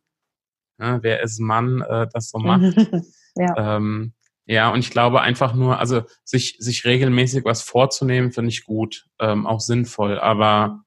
ne, 0.78 1.00
wer 1.02 1.22
ist 1.22 1.40
Mann, 1.40 1.82
äh, 1.82 2.08
das 2.14 2.30
so 2.30 2.40
macht. 2.40 2.76
Ja. 3.36 3.78
Ähm, 3.78 4.14
ja, 4.46 4.70
und 4.70 4.80
ich 4.80 4.90
glaube 4.90 5.22
einfach 5.22 5.54
nur, 5.54 5.78
also 5.78 6.02
sich, 6.24 6.58
sich 6.60 6.84
regelmäßig 6.84 7.46
was 7.46 7.62
vorzunehmen, 7.62 8.32
finde 8.32 8.50
ich 8.50 8.66
gut, 8.66 9.08
ähm, 9.20 9.46
auch 9.46 9.60
sinnvoll. 9.60 10.20
Aber 10.20 10.84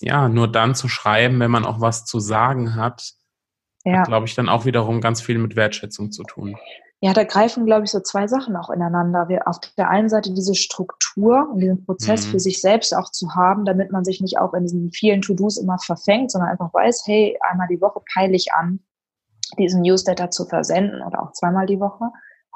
ja, 0.00 0.28
nur 0.28 0.48
dann 0.50 0.74
zu 0.74 0.88
schreiben, 0.88 1.38
wenn 1.38 1.52
man 1.52 1.64
auch 1.64 1.80
was 1.80 2.04
zu 2.04 2.18
sagen 2.18 2.74
hat, 2.74 3.12
ja. 3.84 3.98
hat, 3.98 4.08
glaube 4.08 4.26
ich, 4.26 4.34
dann 4.34 4.48
auch 4.48 4.64
wiederum 4.64 5.00
ganz 5.00 5.22
viel 5.22 5.38
mit 5.38 5.54
Wertschätzung 5.54 6.10
zu 6.10 6.24
tun. 6.24 6.56
Ja, 7.04 7.12
da 7.12 7.24
greifen, 7.24 7.66
glaube 7.66 7.84
ich, 7.84 7.90
so 7.90 8.00
zwei 8.00 8.26
Sachen 8.28 8.56
auch 8.56 8.70
ineinander. 8.70 9.28
Wir 9.28 9.46
auf 9.46 9.58
der 9.76 9.90
einen 9.90 10.08
Seite 10.08 10.32
diese 10.32 10.54
Struktur 10.54 11.50
und 11.52 11.58
diesen 11.58 11.84
Prozess 11.84 12.26
mhm. 12.26 12.30
für 12.30 12.40
sich 12.40 12.62
selbst 12.62 12.96
auch 12.96 13.10
zu 13.10 13.34
haben, 13.34 13.66
damit 13.66 13.92
man 13.92 14.06
sich 14.06 14.22
nicht 14.22 14.38
auch 14.38 14.54
in 14.54 14.62
diesen 14.62 14.90
vielen 14.90 15.20
To-Dos 15.20 15.58
immer 15.58 15.78
verfängt, 15.78 16.30
sondern 16.30 16.48
einfach 16.48 16.72
weiß, 16.72 17.02
hey, 17.04 17.38
einmal 17.42 17.68
die 17.68 17.82
Woche 17.82 18.00
peile 18.14 18.34
ich 18.34 18.54
an, 18.54 18.80
diesen 19.58 19.82
Newsletter 19.82 20.30
zu 20.30 20.46
versenden 20.46 21.02
oder 21.02 21.22
auch 21.22 21.32
zweimal 21.32 21.66
die 21.66 21.78
Woche. 21.78 22.06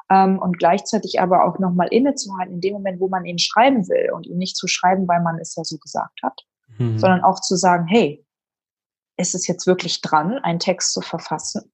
Ähm, 0.09 0.39
und 0.39 0.59
gleichzeitig 0.59 1.21
aber 1.21 1.45
auch 1.45 1.59
nochmal 1.59 1.89
innezuhalten 1.89 2.55
in 2.55 2.63
dem 2.63 2.73
Moment, 2.73 3.01
wo 3.01 3.09
man 3.09 3.27
ihn 3.27 3.39
schreiben 3.39 3.87
will 3.87 4.13
und 4.15 4.27
ihn 4.27 4.39
nicht 4.39 4.57
zu 4.57 4.67
schreiben, 4.67 5.07
weil 5.09 5.21
man 5.21 5.39
es 5.39 5.57
ja 5.57 5.65
so 5.65 5.77
gesagt 5.77 6.21
hat, 6.23 6.41
mhm. 6.79 6.99
sondern 6.99 7.23
auch 7.23 7.43
zu 7.43 7.55
sagen, 7.55 7.87
hey, 7.87 8.25
ist 9.19 9.35
es 9.35 9.47
jetzt 9.47 9.67
wirklich 9.67 10.01
dran, 10.01 10.39
einen 10.39 10.59
Text 10.59 10.95
zu 10.95 11.03
verfassen? 11.03 11.71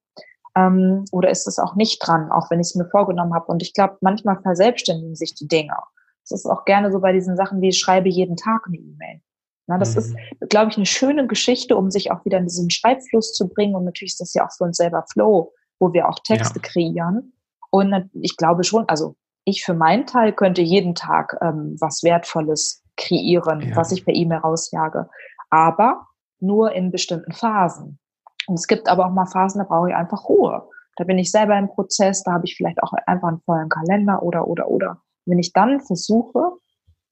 Ähm, 0.57 1.05
oder 1.13 1.31
ist 1.31 1.47
es 1.47 1.59
auch 1.59 1.75
nicht 1.75 2.07
dran, 2.07 2.31
auch 2.31 2.51
wenn 2.51 2.61
ich 2.61 2.69
es 2.69 2.75
mir 2.75 2.87
vorgenommen 2.87 3.35
habe? 3.35 3.47
Und 3.47 3.63
ich 3.63 3.73
glaube, 3.73 3.97
manchmal 4.01 4.41
verselbstständigen 4.41 5.17
sich 5.17 5.35
die 5.35 5.49
Dinge. 5.49 5.77
Das 6.23 6.41
ist 6.41 6.47
auch 6.47 6.65
gerne 6.65 6.91
so 6.91 7.01
bei 7.01 7.13
diesen 7.13 7.37
Sachen 7.37 7.61
wie 7.61 7.69
ich 7.69 7.79
schreibe 7.79 8.09
jeden 8.09 8.37
Tag 8.37 8.63
eine 8.67 8.77
E-Mail. 8.77 9.21
Na, 9.67 9.79
das 9.79 9.95
mhm. 9.95 9.99
ist, 9.99 10.17
glaube 10.51 10.71
ich, 10.71 10.77
eine 10.77 10.87
schöne 10.87 11.27
Geschichte, 11.27 11.77
um 11.77 11.91
sich 11.91 12.11
auch 12.11 12.25
wieder 12.25 12.39
in 12.39 12.47
diesen 12.47 12.71
Schreibfluss 12.71 13.33
zu 13.33 13.49
bringen. 13.49 13.75
Und 13.75 13.85
natürlich 13.85 14.13
ist 14.13 14.21
das 14.21 14.35
ja 14.35 14.47
auch 14.47 14.53
für 14.53 14.65
uns 14.65 14.77
selber 14.77 15.05
Flow, 15.11 15.53
wo 15.79 15.93
wir 15.93 16.09
auch 16.09 16.19
Texte 16.21 16.61
ja. 16.63 16.69
kreieren. 16.69 17.33
Und 17.71 18.11
ich 18.15 18.37
glaube 18.37 18.65
schon, 18.65 18.89
also 18.89 19.17
ich 19.45 19.65
für 19.65 19.75
meinen 19.75 20.07
Teil 20.07 20.33
könnte 20.33 20.63
jeden 20.63 20.95
Tag 20.95 21.37
ähm, 21.43 21.77
was 21.81 22.03
Wertvolles 22.03 22.83
kreieren, 22.97 23.61
ja. 23.61 23.77
was 23.77 23.93
ich 23.93 24.05
per 24.05 24.15
E-Mail 24.15 24.39
rausjage. 24.39 25.09
Aber 25.51 26.07
nur 26.41 26.73
in 26.73 26.91
bestimmten 26.91 27.33
Phasen. 27.33 27.99
Und 28.47 28.55
es 28.57 28.67
gibt 28.67 28.89
aber 28.89 29.07
auch 29.07 29.13
mal 29.13 29.27
Phasen, 29.27 29.61
da 29.61 29.65
brauche 29.65 29.91
ich 29.91 29.95
einfach 29.95 30.29
Ruhe. 30.29 30.69
Da 30.97 31.05
bin 31.05 31.19
ich 31.19 31.31
selber 31.31 31.59
im 31.59 31.69
Prozess, 31.69 32.23
da 32.23 32.33
habe 32.33 32.45
ich 32.45 32.57
vielleicht 32.57 32.83
auch 32.83 32.93
einfach 33.07 33.29
einen 33.29 33.41
vollen 33.41 33.69
Kalender 33.69 34.23
oder, 34.23 34.47
oder, 34.47 34.69
oder. 34.69 35.03
Wenn 35.27 35.39
ich 35.39 35.53
dann 35.53 35.81
versuche, 35.81 36.53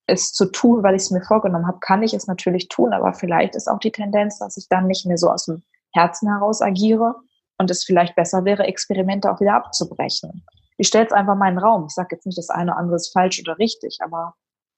es 0.06 0.32
zu 0.32 0.46
tun, 0.46 0.82
weil 0.82 0.94
ich 0.94 1.02
es 1.02 1.10
mir 1.10 1.22
vorgenommen 1.22 1.66
habe, 1.66 1.78
kann 1.80 2.02
ich 2.02 2.12
es 2.14 2.26
natürlich 2.26 2.68
tun, 2.68 2.92
aber 2.92 3.14
vielleicht 3.14 3.54
ist 3.56 3.68
auch 3.68 3.78
die 3.78 3.92
Tendenz, 3.92 4.38
dass 4.38 4.56
ich 4.56 4.68
dann 4.68 4.86
nicht 4.86 5.06
mehr 5.06 5.16
so 5.16 5.30
aus 5.30 5.46
dem 5.46 5.62
Herzen 5.94 6.28
heraus 6.28 6.60
agiere 6.60 7.16
und 7.58 7.70
es 7.70 7.84
vielleicht 7.84 8.14
besser 8.14 8.44
wäre, 8.44 8.64
Experimente 8.64 9.30
auch 9.30 9.40
wieder 9.40 9.54
abzubrechen. 9.54 10.44
Ich 10.76 10.88
stelle 10.88 11.06
es 11.06 11.12
einfach 11.12 11.36
mal 11.36 11.48
in 11.48 11.56
den 11.56 11.64
Raum. 11.64 11.86
Ich 11.86 11.94
sage 11.94 12.16
jetzt 12.16 12.26
nicht, 12.26 12.38
das 12.38 12.50
eine 12.50 12.72
oder 12.72 12.78
andere 12.78 12.96
ist 12.96 13.12
falsch 13.12 13.40
oder 13.40 13.58
richtig, 13.58 13.98
aber 14.02 14.34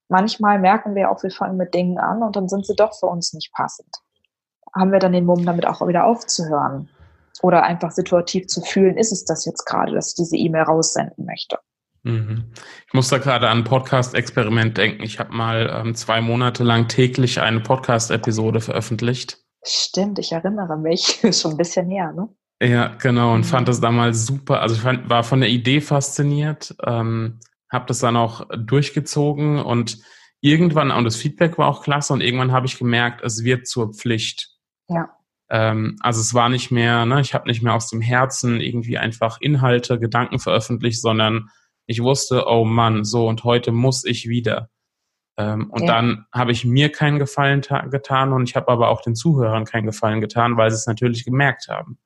manchmal 0.08 0.58
merken 0.58 0.94
wir 0.94 1.10
auch, 1.10 1.22
wir 1.22 1.30
fangen 1.30 1.56
mit 1.56 1.74
Dingen 1.74 1.98
an 1.98 2.22
und 2.22 2.36
dann 2.36 2.48
sind 2.48 2.66
sie 2.66 2.76
doch 2.76 2.94
für 2.98 3.06
uns 3.06 3.32
nicht 3.32 3.52
passend 3.52 4.03
haben 4.74 4.92
wir 4.92 4.98
dann 4.98 5.12
den 5.12 5.26
Mumm, 5.26 5.44
damit 5.44 5.66
auch 5.66 5.86
wieder 5.86 6.04
aufzuhören. 6.04 6.88
Oder 7.42 7.64
einfach 7.64 7.90
situativ 7.90 8.46
zu 8.46 8.60
fühlen, 8.62 8.96
ist 8.96 9.12
es 9.12 9.24
das 9.24 9.44
jetzt 9.44 9.64
gerade, 9.66 9.92
dass 9.92 10.10
ich 10.10 10.14
diese 10.14 10.36
E-Mail 10.36 10.62
raussenden 10.62 11.26
möchte. 11.26 11.58
Mhm. 12.04 12.44
Ich 12.86 12.94
muss 12.94 13.08
da 13.08 13.18
gerade 13.18 13.48
an 13.48 13.58
ein 13.58 13.64
Podcast-Experiment 13.64 14.76
denken. 14.76 15.02
Ich 15.02 15.18
habe 15.18 15.32
mal 15.32 15.70
ähm, 15.74 15.94
zwei 15.94 16.20
Monate 16.20 16.62
lang 16.62 16.86
täglich 16.88 17.40
eine 17.40 17.60
Podcast-Episode 17.60 18.60
veröffentlicht. 18.60 19.38
Stimmt, 19.66 20.18
ich 20.18 20.32
erinnere 20.32 20.76
mich. 20.76 21.20
Schon 21.32 21.52
ein 21.52 21.56
bisschen 21.56 21.90
her, 21.90 22.12
ne? 22.12 22.28
Ja, 22.62 22.88
genau. 22.88 23.34
Und 23.34 23.40
mhm. 23.40 23.44
fand 23.44 23.68
das 23.68 23.80
damals 23.80 24.26
super. 24.26 24.60
Also 24.60 24.74
ich 24.76 24.82
fand, 24.82 25.08
war 25.08 25.24
von 25.24 25.40
der 25.40 25.48
Idee 25.48 25.80
fasziniert, 25.80 26.74
ähm, 26.86 27.40
habe 27.70 27.86
das 27.86 27.98
dann 27.98 28.16
auch 28.16 28.46
durchgezogen 28.56 29.58
und 29.58 29.98
irgendwann, 30.40 30.90
und 30.90 31.04
das 31.04 31.16
Feedback 31.16 31.58
war 31.58 31.68
auch 31.68 31.82
klasse, 31.82 32.12
und 32.12 32.20
irgendwann 32.20 32.52
habe 32.52 32.66
ich 32.66 32.78
gemerkt, 32.78 33.22
es 33.24 33.44
wird 33.44 33.66
zur 33.66 33.92
Pflicht. 33.92 34.53
Ja. 34.88 35.10
Ähm, 35.50 35.96
also 36.00 36.20
es 36.20 36.34
war 36.34 36.48
nicht 36.48 36.70
mehr, 36.70 37.06
ne, 37.06 37.20
ich 37.20 37.34
habe 37.34 37.46
nicht 37.46 37.62
mehr 37.62 37.74
aus 37.74 37.88
dem 37.88 38.00
Herzen 38.00 38.60
irgendwie 38.60 38.98
einfach 38.98 39.38
Inhalte, 39.40 39.98
Gedanken 39.98 40.38
veröffentlicht, 40.38 41.00
sondern 41.00 41.50
ich 41.86 42.02
wusste, 42.02 42.46
oh 42.48 42.64
Mann, 42.64 43.04
so 43.04 43.28
und 43.28 43.44
heute 43.44 43.70
muss 43.72 44.04
ich 44.04 44.28
wieder. 44.28 44.70
Ähm, 45.36 45.70
und 45.70 45.82
ja. 45.82 45.86
dann 45.86 46.26
habe 46.32 46.52
ich 46.52 46.64
mir 46.64 46.90
keinen 46.90 47.18
Gefallen 47.18 47.60
getan 47.90 48.32
und 48.32 48.48
ich 48.48 48.56
habe 48.56 48.68
aber 48.68 48.88
auch 48.88 49.02
den 49.02 49.14
Zuhörern 49.14 49.64
keinen 49.64 49.86
Gefallen 49.86 50.20
getan, 50.20 50.56
weil 50.56 50.70
sie 50.70 50.76
es 50.76 50.86
natürlich 50.86 51.24
gemerkt 51.24 51.68
haben. 51.68 51.98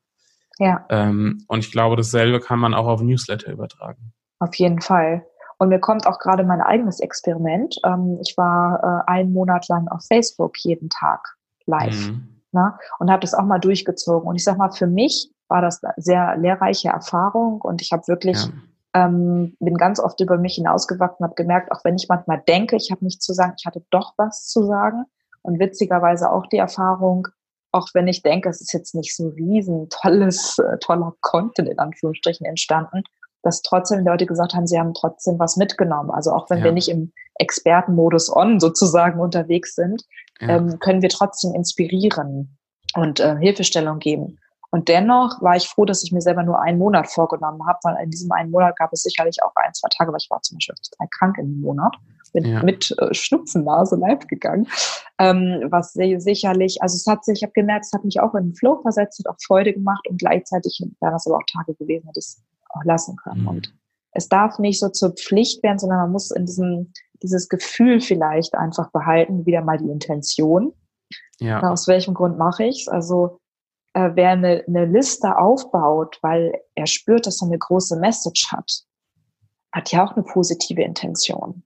Ja. 0.58 0.84
Ähm, 0.88 1.44
und 1.46 1.60
ich 1.60 1.70
glaube, 1.70 1.94
dasselbe 1.96 2.40
kann 2.40 2.58
man 2.58 2.74
auch 2.74 2.86
auf 2.86 3.00
Newsletter 3.02 3.52
übertragen. 3.52 4.12
Auf 4.40 4.54
jeden 4.56 4.80
Fall. 4.80 5.24
Und 5.58 5.68
mir 5.68 5.78
kommt 5.78 6.06
auch 6.06 6.18
gerade 6.18 6.42
mein 6.44 6.60
eigenes 6.60 7.00
Experiment. 7.00 7.76
Ähm, 7.84 8.18
ich 8.22 8.36
war 8.36 9.04
äh, 9.06 9.10
einen 9.10 9.32
Monat 9.32 9.68
lang 9.68 9.86
auf 9.88 10.04
Facebook 10.06 10.56
jeden 10.58 10.88
Tag 10.88 11.36
live. 11.66 12.10
Mhm 12.10 12.37
ne? 12.52 12.74
und 12.98 13.10
habe 13.10 13.20
das 13.20 13.34
auch 13.34 13.44
mal 13.44 13.58
durchgezogen. 13.58 14.28
Und 14.28 14.36
ich 14.36 14.44
sag 14.44 14.58
mal, 14.58 14.70
für 14.70 14.86
mich 14.86 15.30
war 15.48 15.62
das 15.62 15.82
eine 15.82 15.94
sehr 15.96 16.36
lehrreiche 16.36 16.88
Erfahrung 16.88 17.60
und 17.60 17.80
ich 17.80 17.92
habe 17.92 18.06
wirklich 18.06 18.38
ja. 18.94 19.06
ähm, 19.06 19.56
bin 19.60 19.76
ganz 19.76 19.98
oft 20.00 20.20
über 20.20 20.38
mich 20.38 20.56
hinausgewachsen, 20.56 21.24
habe 21.24 21.34
gemerkt, 21.34 21.72
auch 21.72 21.84
wenn 21.84 21.96
ich 21.96 22.08
manchmal 22.08 22.42
denke, 22.46 22.76
ich 22.76 22.90
habe 22.90 23.04
nichts 23.04 23.24
zu 23.24 23.32
sagen, 23.32 23.54
ich 23.58 23.66
hatte 23.66 23.82
doch 23.90 24.14
was 24.16 24.46
zu 24.46 24.64
sagen. 24.64 25.04
Und 25.42 25.58
witzigerweise 25.60 26.30
auch 26.30 26.46
die 26.46 26.58
Erfahrung, 26.58 27.28
auch 27.72 27.88
wenn 27.94 28.08
ich 28.08 28.22
denke, 28.22 28.48
es 28.48 28.60
ist 28.60 28.72
jetzt 28.72 28.94
nicht 28.94 29.16
so 29.16 29.28
riesen 29.28 29.88
tolles, 29.88 30.58
äh, 30.58 30.78
toller 30.78 31.14
Content 31.20 31.68
in 31.68 31.78
Anführungsstrichen 31.78 32.46
entstanden, 32.46 33.02
dass 33.42 33.62
trotzdem 33.62 34.04
Leute 34.04 34.26
gesagt 34.26 34.54
haben, 34.54 34.66
sie 34.66 34.78
haben 34.78 34.94
trotzdem 34.94 35.38
was 35.38 35.56
mitgenommen. 35.56 36.10
Also 36.10 36.32
auch 36.32 36.50
wenn 36.50 36.58
ja. 36.58 36.64
wir 36.64 36.72
nicht 36.72 36.88
im 36.88 37.12
Expertenmodus 37.36 38.34
on 38.34 38.58
sozusagen 38.60 39.20
unterwegs 39.20 39.74
sind, 39.74 40.02
ja. 40.40 40.56
ähm, 40.56 40.78
können 40.78 41.02
wir 41.02 41.08
trotzdem 41.08 41.54
inspirieren 41.54 42.58
und 42.94 43.20
äh, 43.20 43.36
Hilfestellung 43.36 43.98
geben. 43.98 44.38
Und 44.70 44.88
dennoch 44.88 45.40
war 45.40 45.56
ich 45.56 45.66
froh, 45.66 45.86
dass 45.86 46.04
ich 46.04 46.12
mir 46.12 46.20
selber 46.20 46.42
nur 46.42 46.60
einen 46.60 46.78
Monat 46.78 47.08
vorgenommen 47.08 47.66
habe, 47.66 47.78
weil 47.84 48.04
in 48.04 48.10
diesem 48.10 48.30
einen 48.32 48.50
Monat 48.50 48.76
gab 48.76 48.92
es 48.92 49.02
sicherlich 49.02 49.42
auch 49.42 49.52
ein, 49.54 49.72
zwei 49.72 49.88
Tage, 49.96 50.12
weil 50.12 50.18
ich 50.20 50.28
war 50.30 50.42
zum 50.42 50.58
Beispiel 50.58 50.74
total 50.74 51.08
krank 51.10 51.38
in 51.38 51.46
dem 51.46 51.60
Monat, 51.62 51.96
bin 52.34 52.44
ja. 52.44 52.62
mit 52.62 52.94
äh, 52.98 53.14
Schnupfennase 53.14 53.96
live 53.96 54.26
gegangen, 54.26 54.68
ähm, 55.18 55.68
was 55.70 55.94
sicherlich, 55.94 56.82
also 56.82 56.96
es 56.96 57.06
hat 57.06 57.24
sich, 57.24 57.38
ich 57.38 57.42
habe 57.42 57.52
gemerkt, 57.52 57.86
es 57.86 57.92
hat 57.92 58.04
mich 58.04 58.20
auch 58.20 58.34
in 58.34 58.48
den 58.48 58.54
Flow 58.54 58.80
versetzt, 58.82 59.18
hat 59.24 59.32
auch 59.32 59.40
Freude 59.42 59.72
gemacht 59.72 60.06
und 60.06 60.18
gleichzeitig 60.18 60.82
wären 61.00 61.12
das 61.12 61.26
aber 61.26 61.36
auch 61.36 61.46
Tage 61.50 61.74
gewesen, 61.74 62.06
hätte 62.06 62.20
ich 62.20 62.26
es 62.26 62.42
auch 62.68 62.84
lassen 62.84 63.16
können. 63.16 63.42
Mhm. 63.42 63.48
Und 63.48 63.74
es 64.12 64.28
darf 64.28 64.58
nicht 64.58 64.80
so 64.80 64.90
zur 64.90 65.12
Pflicht 65.12 65.62
werden, 65.62 65.78
sondern 65.78 66.00
man 66.00 66.12
muss 66.12 66.30
in 66.30 66.44
diesem 66.44 66.92
dieses 67.22 67.48
Gefühl 67.48 68.00
vielleicht 68.00 68.54
einfach 68.54 68.90
behalten, 68.90 69.46
wieder 69.46 69.62
mal 69.62 69.78
die 69.78 69.90
Intention. 69.90 70.72
Ja. 71.38 71.60
Aus 71.62 71.86
welchem 71.88 72.14
Grund 72.14 72.38
mache 72.38 72.64
ich 72.64 72.82
es? 72.82 72.88
Also 72.88 73.40
äh, 73.94 74.10
wer 74.14 74.30
eine, 74.30 74.64
eine 74.66 74.86
Liste 74.86 75.38
aufbaut, 75.38 76.18
weil 76.22 76.60
er 76.74 76.86
spürt, 76.86 77.26
dass 77.26 77.42
er 77.42 77.48
eine 77.48 77.58
große 77.58 77.96
Message 77.96 78.50
hat, 78.52 78.82
hat 79.72 79.92
ja 79.92 80.04
auch 80.04 80.12
eine 80.12 80.24
positive 80.24 80.82
Intention. 80.82 81.62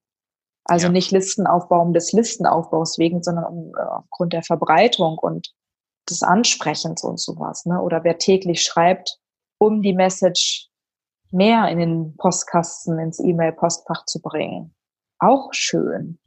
Also 0.64 0.86
ja. 0.86 0.92
nicht 0.92 1.10
Listenaufbau 1.10 1.80
um 1.82 1.92
des 1.92 2.12
Listenaufbaus 2.12 2.98
wegen, 2.98 3.22
sondern 3.22 3.44
um, 3.44 3.72
äh, 3.76 3.82
aufgrund 3.82 4.32
der 4.32 4.42
Verbreitung 4.42 5.18
und 5.18 5.52
des 6.08 6.22
Ansprechens 6.22 7.02
und 7.02 7.18
sowas. 7.20 7.64
Ne? 7.66 7.80
Oder 7.80 8.04
wer 8.04 8.18
täglich 8.18 8.62
schreibt, 8.62 9.18
um 9.58 9.82
die 9.82 9.94
Message 9.94 10.68
mehr 11.30 11.68
in 11.68 11.78
den 11.78 12.16
Postkasten, 12.16 12.98
ins 12.98 13.18
E-Mail-Postfach 13.18 14.04
zu 14.04 14.20
bringen 14.20 14.74
auch 15.22 15.52
schön. 15.52 16.18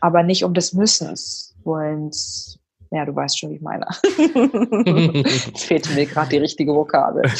Aber 0.00 0.22
nicht 0.22 0.44
um 0.44 0.54
des 0.54 0.72
Müssens 0.72 1.54
wollens. 1.64 2.58
Ja, 2.90 3.06
du 3.06 3.14
weißt 3.14 3.38
schon, 3.38 3.50
wie 3.50 3.56
ich 3.56 3.62
meine. 3.62 3.86
Fehlt 5.56 5.94
mir 5.94 6.06
gerade 6.06 6.30
die 6.30 6.38
richtige 6.38 6.74
Vokabel. 6.74 7.22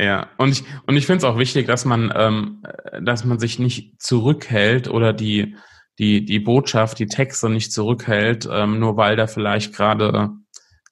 Ja, 0.00 0.28
und 0.36 0.50
ich, 0.50 0.62
und 0.86 0.96
ich 0.96 1.06
finde 1.06 1.18
es 1.18 1.24
auch 1.24 1.38
wichtig, 1.38 1.66
dass 1.66 1.84
man, 1.84 2.12
ähm, 2.14 2.62
dass 3.02 3.24
man 3.24 3.40
sich 3.40 3.58
nicht 3.58 4.00
zurückhält 4.00 4.88
oder 4.88 5.12
die, 5.12 5.56
die, 5.98 6.24
die 6.24 6.38
Botschaft, 6.38 7.00
die 7.00 7.08
Texte 7.08 7.50
nicht 7.50 7.72
zurückhält, 7.72 8.48
ähm, 8.48 8.78
nur 8.78 8.96
weil 8.96 9.16
da 9.16 9.26
vielleicht 9.26 9.74
gerade 9.74 10.30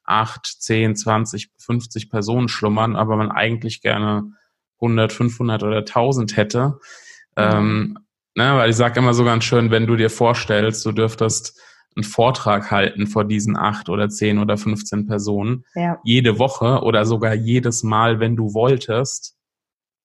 acht, 0.02 0.46
zehn, 0.58 0.96
zwanzig, 0.96 1.50
fünfzig 1.56 2.10
Personen 2.10 2.48
schlummern, 2.48 2.96
aber 2.96 3.16
man 3.16 3.30
eigentlich 3.30 3.80
gerne 3.80 4.32
100, 4.80 5.12
500 5.12 5.62
oder 5.62 5.78
1000 5.78 6.36
hätte. 6.36 6.78
Mhm. 7.36 7.44
Ähm, 7.44 7.98
Ne, 8.36 8.54
weil 8.54 8.68
ich 8.68 8.76
sage 8.76 9.00
immer 9.00 9.14
so 9.14 9.24
ganz 9.24 9.44
schön, 9.44 9.70
wenn 9.70 9.86
du 9.86 9.96
dir 9.96 10.10
vorstellst, 10.10 10.84
du 10.84 10.92
dürftest 10.92 11.58
einen 11.96 12.04
Vortrag 12.04 12.70
halten 12.70 13.06
vor 13.06 13.24
diesen 13.24 13.56
acht 13.56 13.88
oder 13.88 14.10
zehn 14.10 14.38
oder 14.38 14.58
15 14.58 15.06
Personen, 15.06 15.64
ja. 15.74 15.98
jede 16.04 16.38
Woche 16.38 16.82
oder 16.82 17.06
sogar 17.06 17.32
jedes 17.32 17.82
Mal, 17.82 18.20
wenn 18.20 18.36
du 18.36 18.52
wolltest, 18.52 19.38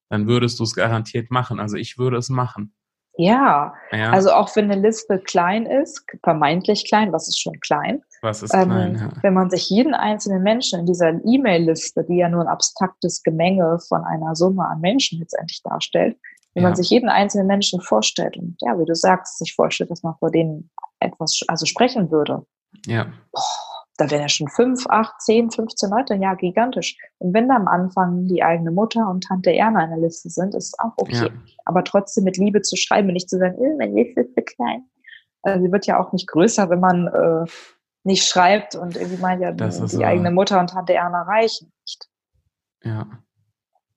dann 0.09 0.27
würdest 0.27 0.59
du 0.59 0.63
es 0.63 0.75
garantiert 0.75 1.29
machen. 1.29 1.59
Also 1.59 1.75
ich 1.75 1.97
würde 1.97 2.15
es 2.15 2.29
machen. 2.29 2.73
Ja, 3.17 3.73
ja, 3.91 4.11
also 4.11 4.31
auch 4.31 4.55
wenn 4.55 4.71
eine 4.71 4.81
Liste 4.81 5.19
klein 5.19 5.65
ist, 5.65 6.05
vermeintlich 6.23 6.87
klein, 6.87 7.11
was 7.11 7.27
ist 7.27 7.41
schon 7.41 7.59
klein, 7.59 8.01
Was 8.21 8.41
ist 8.41 8.51
klein, 8.51 8.69
ähm, 8.69 8.95
ja. 8.95 9.11
Wenn 9.21 9.33
man 9.33 9.49
sich 9.49 9.69
jeden 9.69 9.93
einzelnen 9.93 10.41
Menschen 10.43 10.79
in 10.79 10.85
dieser 10.85 11.19
E-Mail-Liste, 11.25 12.05
die 12.07 12.15
ja 12.15 12.29
nur 12.29 12.41
ein 12.41 12.47
abstraktes 12.47 13.21
Gemenge 13.23 13.79
von 13.85 14.05
einer 14.05 14.33
Summe 14.35 14.65
an 14.65 14.79
Menschen 14.79 15.19
letztendlich 15.19 15.61
darstellt, 15.61 16.15
wenn 16.53 16.63
ja. 16.63 16.69
man 16.69 16.75
sich 16.75 16.89
jeden 16.89 17.09
einzelnen 17.09 17.47
Menschen 17.47 17.81
vorstellt 17.81 18.37
und 18.37 18.57
ja, 18.61 18.77
wie 18.77 18.85
du 18.85 18.95
sagst, 18.95 19.37
sich 19.39 19.53
vorstellt, 19.53 19.91
dass 19.91 20.03
man 20.03 20.15
vor 20.19 20.31
denen 20.31 20.69
etwas, 20.99 21.41
also 21.47 21.65
sprechen 21.65 22.11
würde. 22.11 22.45
Ja. 22.85 23.11
Boah, 23.31 23.41
da 23.97 24.09
wären 24.09 24.21
ja 24.21 24.29
schon 24.29 24.47
fünf, 24.47 24.87
acht, 24.87 25.21
zehn, 25.21 25.51
15 25.51 25.89
Leute, 25.89 26.15
ja, 26.15 26.33
gigantisch. 26.33 26.97
Und 27.19 27.33
wenn 27.33 27.47
da 27.47 27.55
am 27.55 27.67
Anfang 27.67 28.27
die 28.27 28.43
eigene 28.43 28.71
Mutter 28.71 29.07
und 29.07 29.23
Tante 29.23 29.53
Erna 29.53 29.83
in 29.83 29.91
der 29.91 29.99
Liste 29.99 30.29
sind, 30.29 30.55
ist 30.55 30.77
auch 30.79 30.93
okay. 30.97 31.27
Ja. 31.27 31.29
Aber 31.65 31.83
trotzdem 31.83 32.23
mit 32.23 32.37
Liebe 32.37 32.61
zu 32.61 32.75
schreiben 32.75 33.09
und 33.09 33.13
nicht 33.13 33.29
zu 33.29 33.37
sagen, 33.37 33.55
äh, 33.61 33.75
meine 33.77 33.93
Liste 33.93 34.21
ist 34.21 34.33
zu 34.33 34.41
klein. 34.41 34.85
Also 35.43 35.63
sie 35.63 35.71
wird 35.71 35.85
ja 35.85 35.99
auch 35.99 36.11
nicht 36.13 36.27
größer, 36.27 36.69
wenn 36.69 36.79
man 36.79 37.07
äh, 37.07 37.45
nicht 38.03 38.27
schreibt 38.27 38.75
und 38.75 38.95
irgendwie 38.95 39.21
meint 39.21 39.41
ja, 39.41 39.51
die, 39.51 39.97
die 39.97 40.05
eigene 40.05 40.31
Mutter 40.31 40.59
und 40.59 40.71
Tante 40.71 40.93
Erna 40.93 41.23
reichen 41.23 41.71
nicht. 41.83 42.09
Ja. 42.83 43.07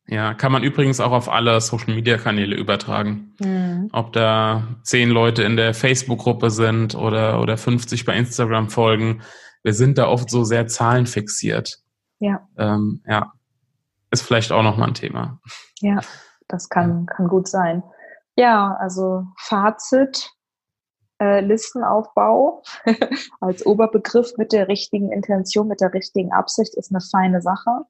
Ja, 0.06 0.34
kann 0.34 0.52
man 0.52 0.62
übrigens 0.62 1.00
auch 1.00 1.12
auf 1.12 1.30
alle 1.30 1.60
Social 1.60 1.94
Media 1.94 2.18
Kanäle 2.18 2.56
übertragen. 2.56 3.34
Mhm. 3.38 3.88
Ob 3.92 4.12
da 4.12 4.76
zehn 4.82 5.08
Leute 5.08 5.42
in 5.42 5.56
der 5.56 5.72
Facebook-Gruppe 5.72 6.50
sind 6.50 6.94
oder, 6.94 7.40
oder 7.40 7.56
50 7.56 8.04
bei 8.04 8.14
Instagram 8.14 8.68
folgen. 8.68 9.22
Wir 9.62 9.72
sind 9.72 9.96
da 9.96 10.08
oft 10.08 10.28
so 10.28 10.44
sehr 10.44 10.66
zahlenfixiert. 10.66 11.78
Ja. 12.18 12.46
Ähm, 12.58 13.02
ja. 13.06 13.32
Ist 14.10 14.22
vielleicht 14.22 14.52
auch 14.52 14.62
nochmal 14.62 14.88
ein 14.88 14.94
Thema. 14.94 15.40
Ja, 15.80 16.00
das 16.48 16.68
kann, 16.68 17.06
kann 17.06 17.28
gut 17.28 17.48
sein. 17.48 17.82
Ja, 18.36 18.76
also 18.78 19.24
Fazit, 19.38 20.30
äh, 21.20 21.40
Listenaufbau 21.40 22.62
als 23.40 23.64
Oberbegriff 23.64 24.36
mit 24.36 24.52
der 24.52 24.68
richtigen 24.68 25.10
Intention, 25.12 25.68
mit 25.68 25.80
der 25.80 25.94
richtigen 25.94 26.32
Absicht 26.32 26.74
ist 26.74 26.90
eine 26.90 27.00
feine 27.00 27.40
Sache. 27.40 27.86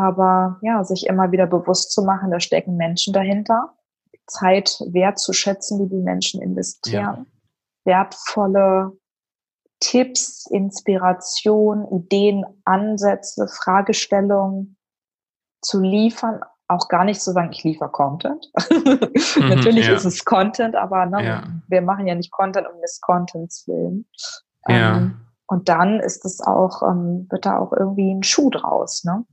Aber 0.00 0.58
ja, 0.62 0.82
sich 0.82 1.06
immer 1.06 1.30
wieder 1.30 1.46
bewusst 1.46 1.92
zu 1.92 2.02
machen, 2.02 2.30
da 2.30 2.40
stecken 2.40 2.76
Menschen 2.76 3.12
dahinter. 3.12 3.74
Zeit 4.26 4.80
wertzuschätzen, 4.86 5.78
die 5.80 5.88
die 5.88 6.02
Menschen 6.02 6.40
investieren. 6.40 7.26
Ja. 7.26 7.26
Wertvolle 7.84 8.92
Tipps, 9.80 10.46
Inspiration, 10.50 11.86
Ideen, 11.90 12.44
Ansätze, 12.64 13.48
Fragestellungen 13.48 14.76
zu 15.62 15.80
liefern. 15.80 16.40
Auch 16.68 16.88
gar 16.88 17.04
nicht 17.04 17.20
zu 17.20 17.32
sagen, 17.32 17.50
ich 17.52 17.64
liefere 17.64 17.90
Content. 17.90 18.50
Mhm, 18.70 19.48
Natürlich 19.48 19.88
ja. 19.88 19.94
ist 19.94 20.04
es 20.04 20.24
Content, 20.24 20.76
aber 20.76 21.06
ne, 21.06 21.24
ja. 21.24 21.42
wir 21.66 21.82
machen 21.82 22.06
ja 22.06 22.14
nicht 22.14 22.30
Content 22.30 22.68
um 22.72 22.80
des 22.80 23.00
Contents 23.00 23.66
willen. 23.66 24.06
Ähm, 24.68 25.20
und 25.46 25.68
dann 25.68 25.98
ist 25.98 26.24
es 26.24 26.40
auch, 26.40 26.82
ähm, 26.82 27.26
wird 27.30 27.44
da 27.44 27.58
auch 27.58 27.72
irgendwie 27.72 28.14
ein 28.14 28.22
Schuh 28.22 28.50
draus, 28.50 29.02
ne? 29.04 29.24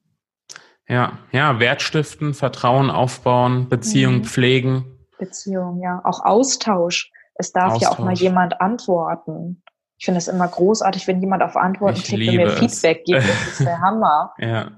Ja, 0.88 1.20
ja, 1.32 1.60
Wertstiften, 1.60 2.34
Vertrauen 2.34 2.90
aufbauen, 2.90 3.68
Beziehung 3.68 4.20
mhm. 4.20 4.24
pflegen. 4.24 4.86
Beziehung, 5.18 5.82
ja. 5.82 6.02
Auch 6.04 6.24
Austausch. 6.24 7.12
Es 7.36 7.52
darf 7.52 7.74
Austausch. 7.74 7.82
ja 7.82 7.90
auch 7.90 8.00
mal 8.00 8.14
jemand 8.14 8.62
antworten. 8.62 9.64
Ich 9.98 10.06
finde 10.06 10.20
es 10.20 10.28
immer 10.28 10.48
großartig, 10.48 11.08
wenn 11.08 11.22
jemand 11.22 11.44
auf 11.44 11.56
Antworten 11.56 12.00
klickt 12.02 12.30
und 12.30 12.36
mir 12.36 12.50
Feedback 12.52 13.04
gibt. 13.04 13.20
Das 13.20 13.48
ist 13.48 13.60
der 13.62 13.82
Hammer. 13.82 14.34
ja. 14.38 14.72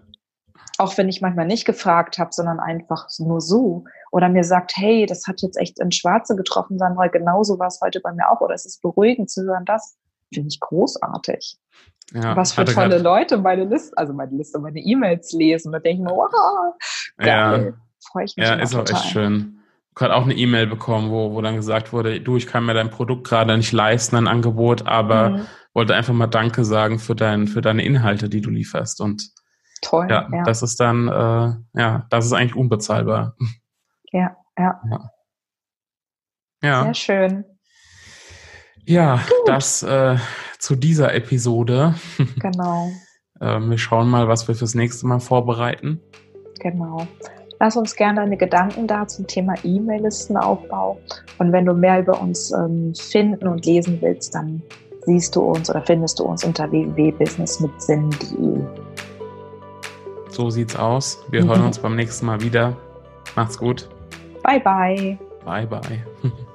Auch 0.78 0.98
wenn 0.98 1.10
ich 1.10 1.20
manchmal 1.20 1.46
nicht 1.46 1.66
gefragt 1.66 2.20
habe, 2.20 2.30
sondern 2.32 2.62
einfach 2.62 3.10
nur 3.20 3.42
so. 3.42 3.84
Oder 4.12 4.30
mir 4.30 4.46
sagt, 4.46 4.78
hey, 4.78 5.06
das 5.06 5.28
hat 5.28 5.42
jetzt 5.42 5.58
echt 5.58 5.78
in 5.78 5.92
Schwarze 5.92 6.38
getroffen, 6.38 6.80
weil 6.80 7.10
genauso 7.10 7.60
war 7.60 7.68
es 7.68 7.82
heute 7.84 8.00
bei 8.00 8.14
mir 8.14 8.30
auch. 8.32 8.40
Oder 8.40 8.56
es 8.56 8.66
ist 8.66 8.82
beruhigend 8.82 9.30
zu 9.30 9.44
hören, 9.44 9.66
das 9.66 9.98
finde 10.34 10.50
ich 10.50 10.60
großartig. 10.60 11.58
Ja, 12.14 12.36
Was 12.36 12.54
für 12.54 12.66
tolle 12.66 12.98
Leute 12.98 13.38
meine 13.38 13.66
Liste, 13.66 13.96
also 13.98 14.14
meine 14.14 14.36
Liste, 14.36 14.60
meine 14.60 14.80
E-Mails 14.80 15.32
lesen. 15.34 15.72
Da 15.72 15.80
denke 15.80 16.02
ich 16.02 16.08
mir, 16.10 16.16
wow, 16.16 16.74
geil. 17.18 17.74
Ja. 17.74 17.74
Freue 18.12 18.26
ich 18.26 18.36
mich 18.36 18.48
Ja, 18.48 18.56
ist 18.56 18.72
total. 18.72 18.96
auch 18.96 19.00
echt 19.00 19.12
schön. 19.12 19.60
Ich 19.96 20.02
habe 20.02 20.16
auch 20.16 20.24
eine 20.24 20.34
E-Mail 20.34 20.66
bekommen, 20.66 21.12
wo, 21.12 21.34
wo 21.34 21.42
dann 21.42 21.56
gesagt 21.56 21.92
wurde, 21.92 22.22
du, 22.22 22.38
ich 22.38 22.48
kann 22.48 22.66
mir 22.66 22.74
dein 22.74 22.90
Produkt 22.90 23.28
gerade 23.28 23.56
nicht 23.58 23.74
leisten, 23.74 24.16
ein 24.16 24.28
Angebot, 24.28 24.88
aber 24.88 25.30
mhm. 25.32 25.46
wollte 25.74 25.94
einfach 25.94 26.14
mal 26.14 26.28
Danke 26.28 26.64
sagen 26.64 27.00
für, 27.00 27.16
dein, 27.16 27.48
für 27.48 27.62
deine 27.62 27.84
Inhalte, 27.84 28.30
die 28.30 28.42
du 28.42 28.50
lieferst. 28.50 29.02
Und 29.02 29.30
Toll. 29.82 30.08
Ja, 30.10 30.28
ja. 30.32 30.44
das 30.44 30.62
ist 30.62 30.80
dann, 30.80 31.08
äh, 31.08 31.80
ja, 31.80 32.06
das 32.10 32.26
ist 32.26 32.34
eigentlich 32.34 32.56
unbezahlbar. 32.56 33.36
Ja, 34.12 34.36
ja. 34.58 34.82
Ja. 34.90 35.12
ja. 36.64 36.84
Sehr 36.84 36.94
schön. 36.94 37.46
Ja, 38.90 39.18
Gut. 39.18 39.48
das 39.48 39.84
äh, 39.84 40.18
zu 40.58 40.76
dieser 40.76 41.14
Episode. 41.14 41.94
Genau. 42.42 42.90
äh, 43.40 43.60
wir 43.60 43.78
schauen 43.78 44.10
mal, 44.10 44.28
was 44.28 44.48
wir 44.48 44.56
fürs 44.56 44.74
nächste 44.74 45.06
Mal 45.06 45.20
vorbereiten. 45.20 46.02
Genau. 46.60 47.06
Lass 47.60 47.78
uns 47.78 47.96
gerne 47.96 48.22
deine 48.22 48.36
Gedanken 48.36 48.88
da 48.88 49.08
zum 49.08 49.28
Thema 49.28 49.54
E-Mail-Listenaufbau. 49.64 51.00
Und 51.38 51.52
wenn 51.52 51.68
du 51.68 51.74
mehr 51.74 52.00
über 52.00 52.20
uns 52.20 52.52
ähm, 52.52 52.96
finden 52.96 53.48
und 53.48 53.64
lesen 53.64 54.00
willst, 54.02 54.34
dann 54.34 54.64
siehst 55.06 55.36
du 55.36 55.42
uns 55.42 55.70
oder 55.70 55.84
findest 55.86 56.18
du 56.20 56.24
uns 56.24 56.44
unter 56.44 56.72
www.businessmitsinn.de. 56.72 58.62
So 60.32 60.50
sieht's 60.50 60.76
aus. 60.76 61.24
Wir 61.30 61.44
mhm. 61.44 61.50
hören 61.50 61.62
uns 61.68 61.78
beim 61.78 61.96
nächsten 61.96 62.26
Mal 62.26 62.42
wieder. 62.42 62.76
Macht's 63.36 63.60
gut. 63.60 63.88
Bye 64.42 64.60
bye. 64.62 65.20
Bye 65.46 65.68
bye. 65.68 66.04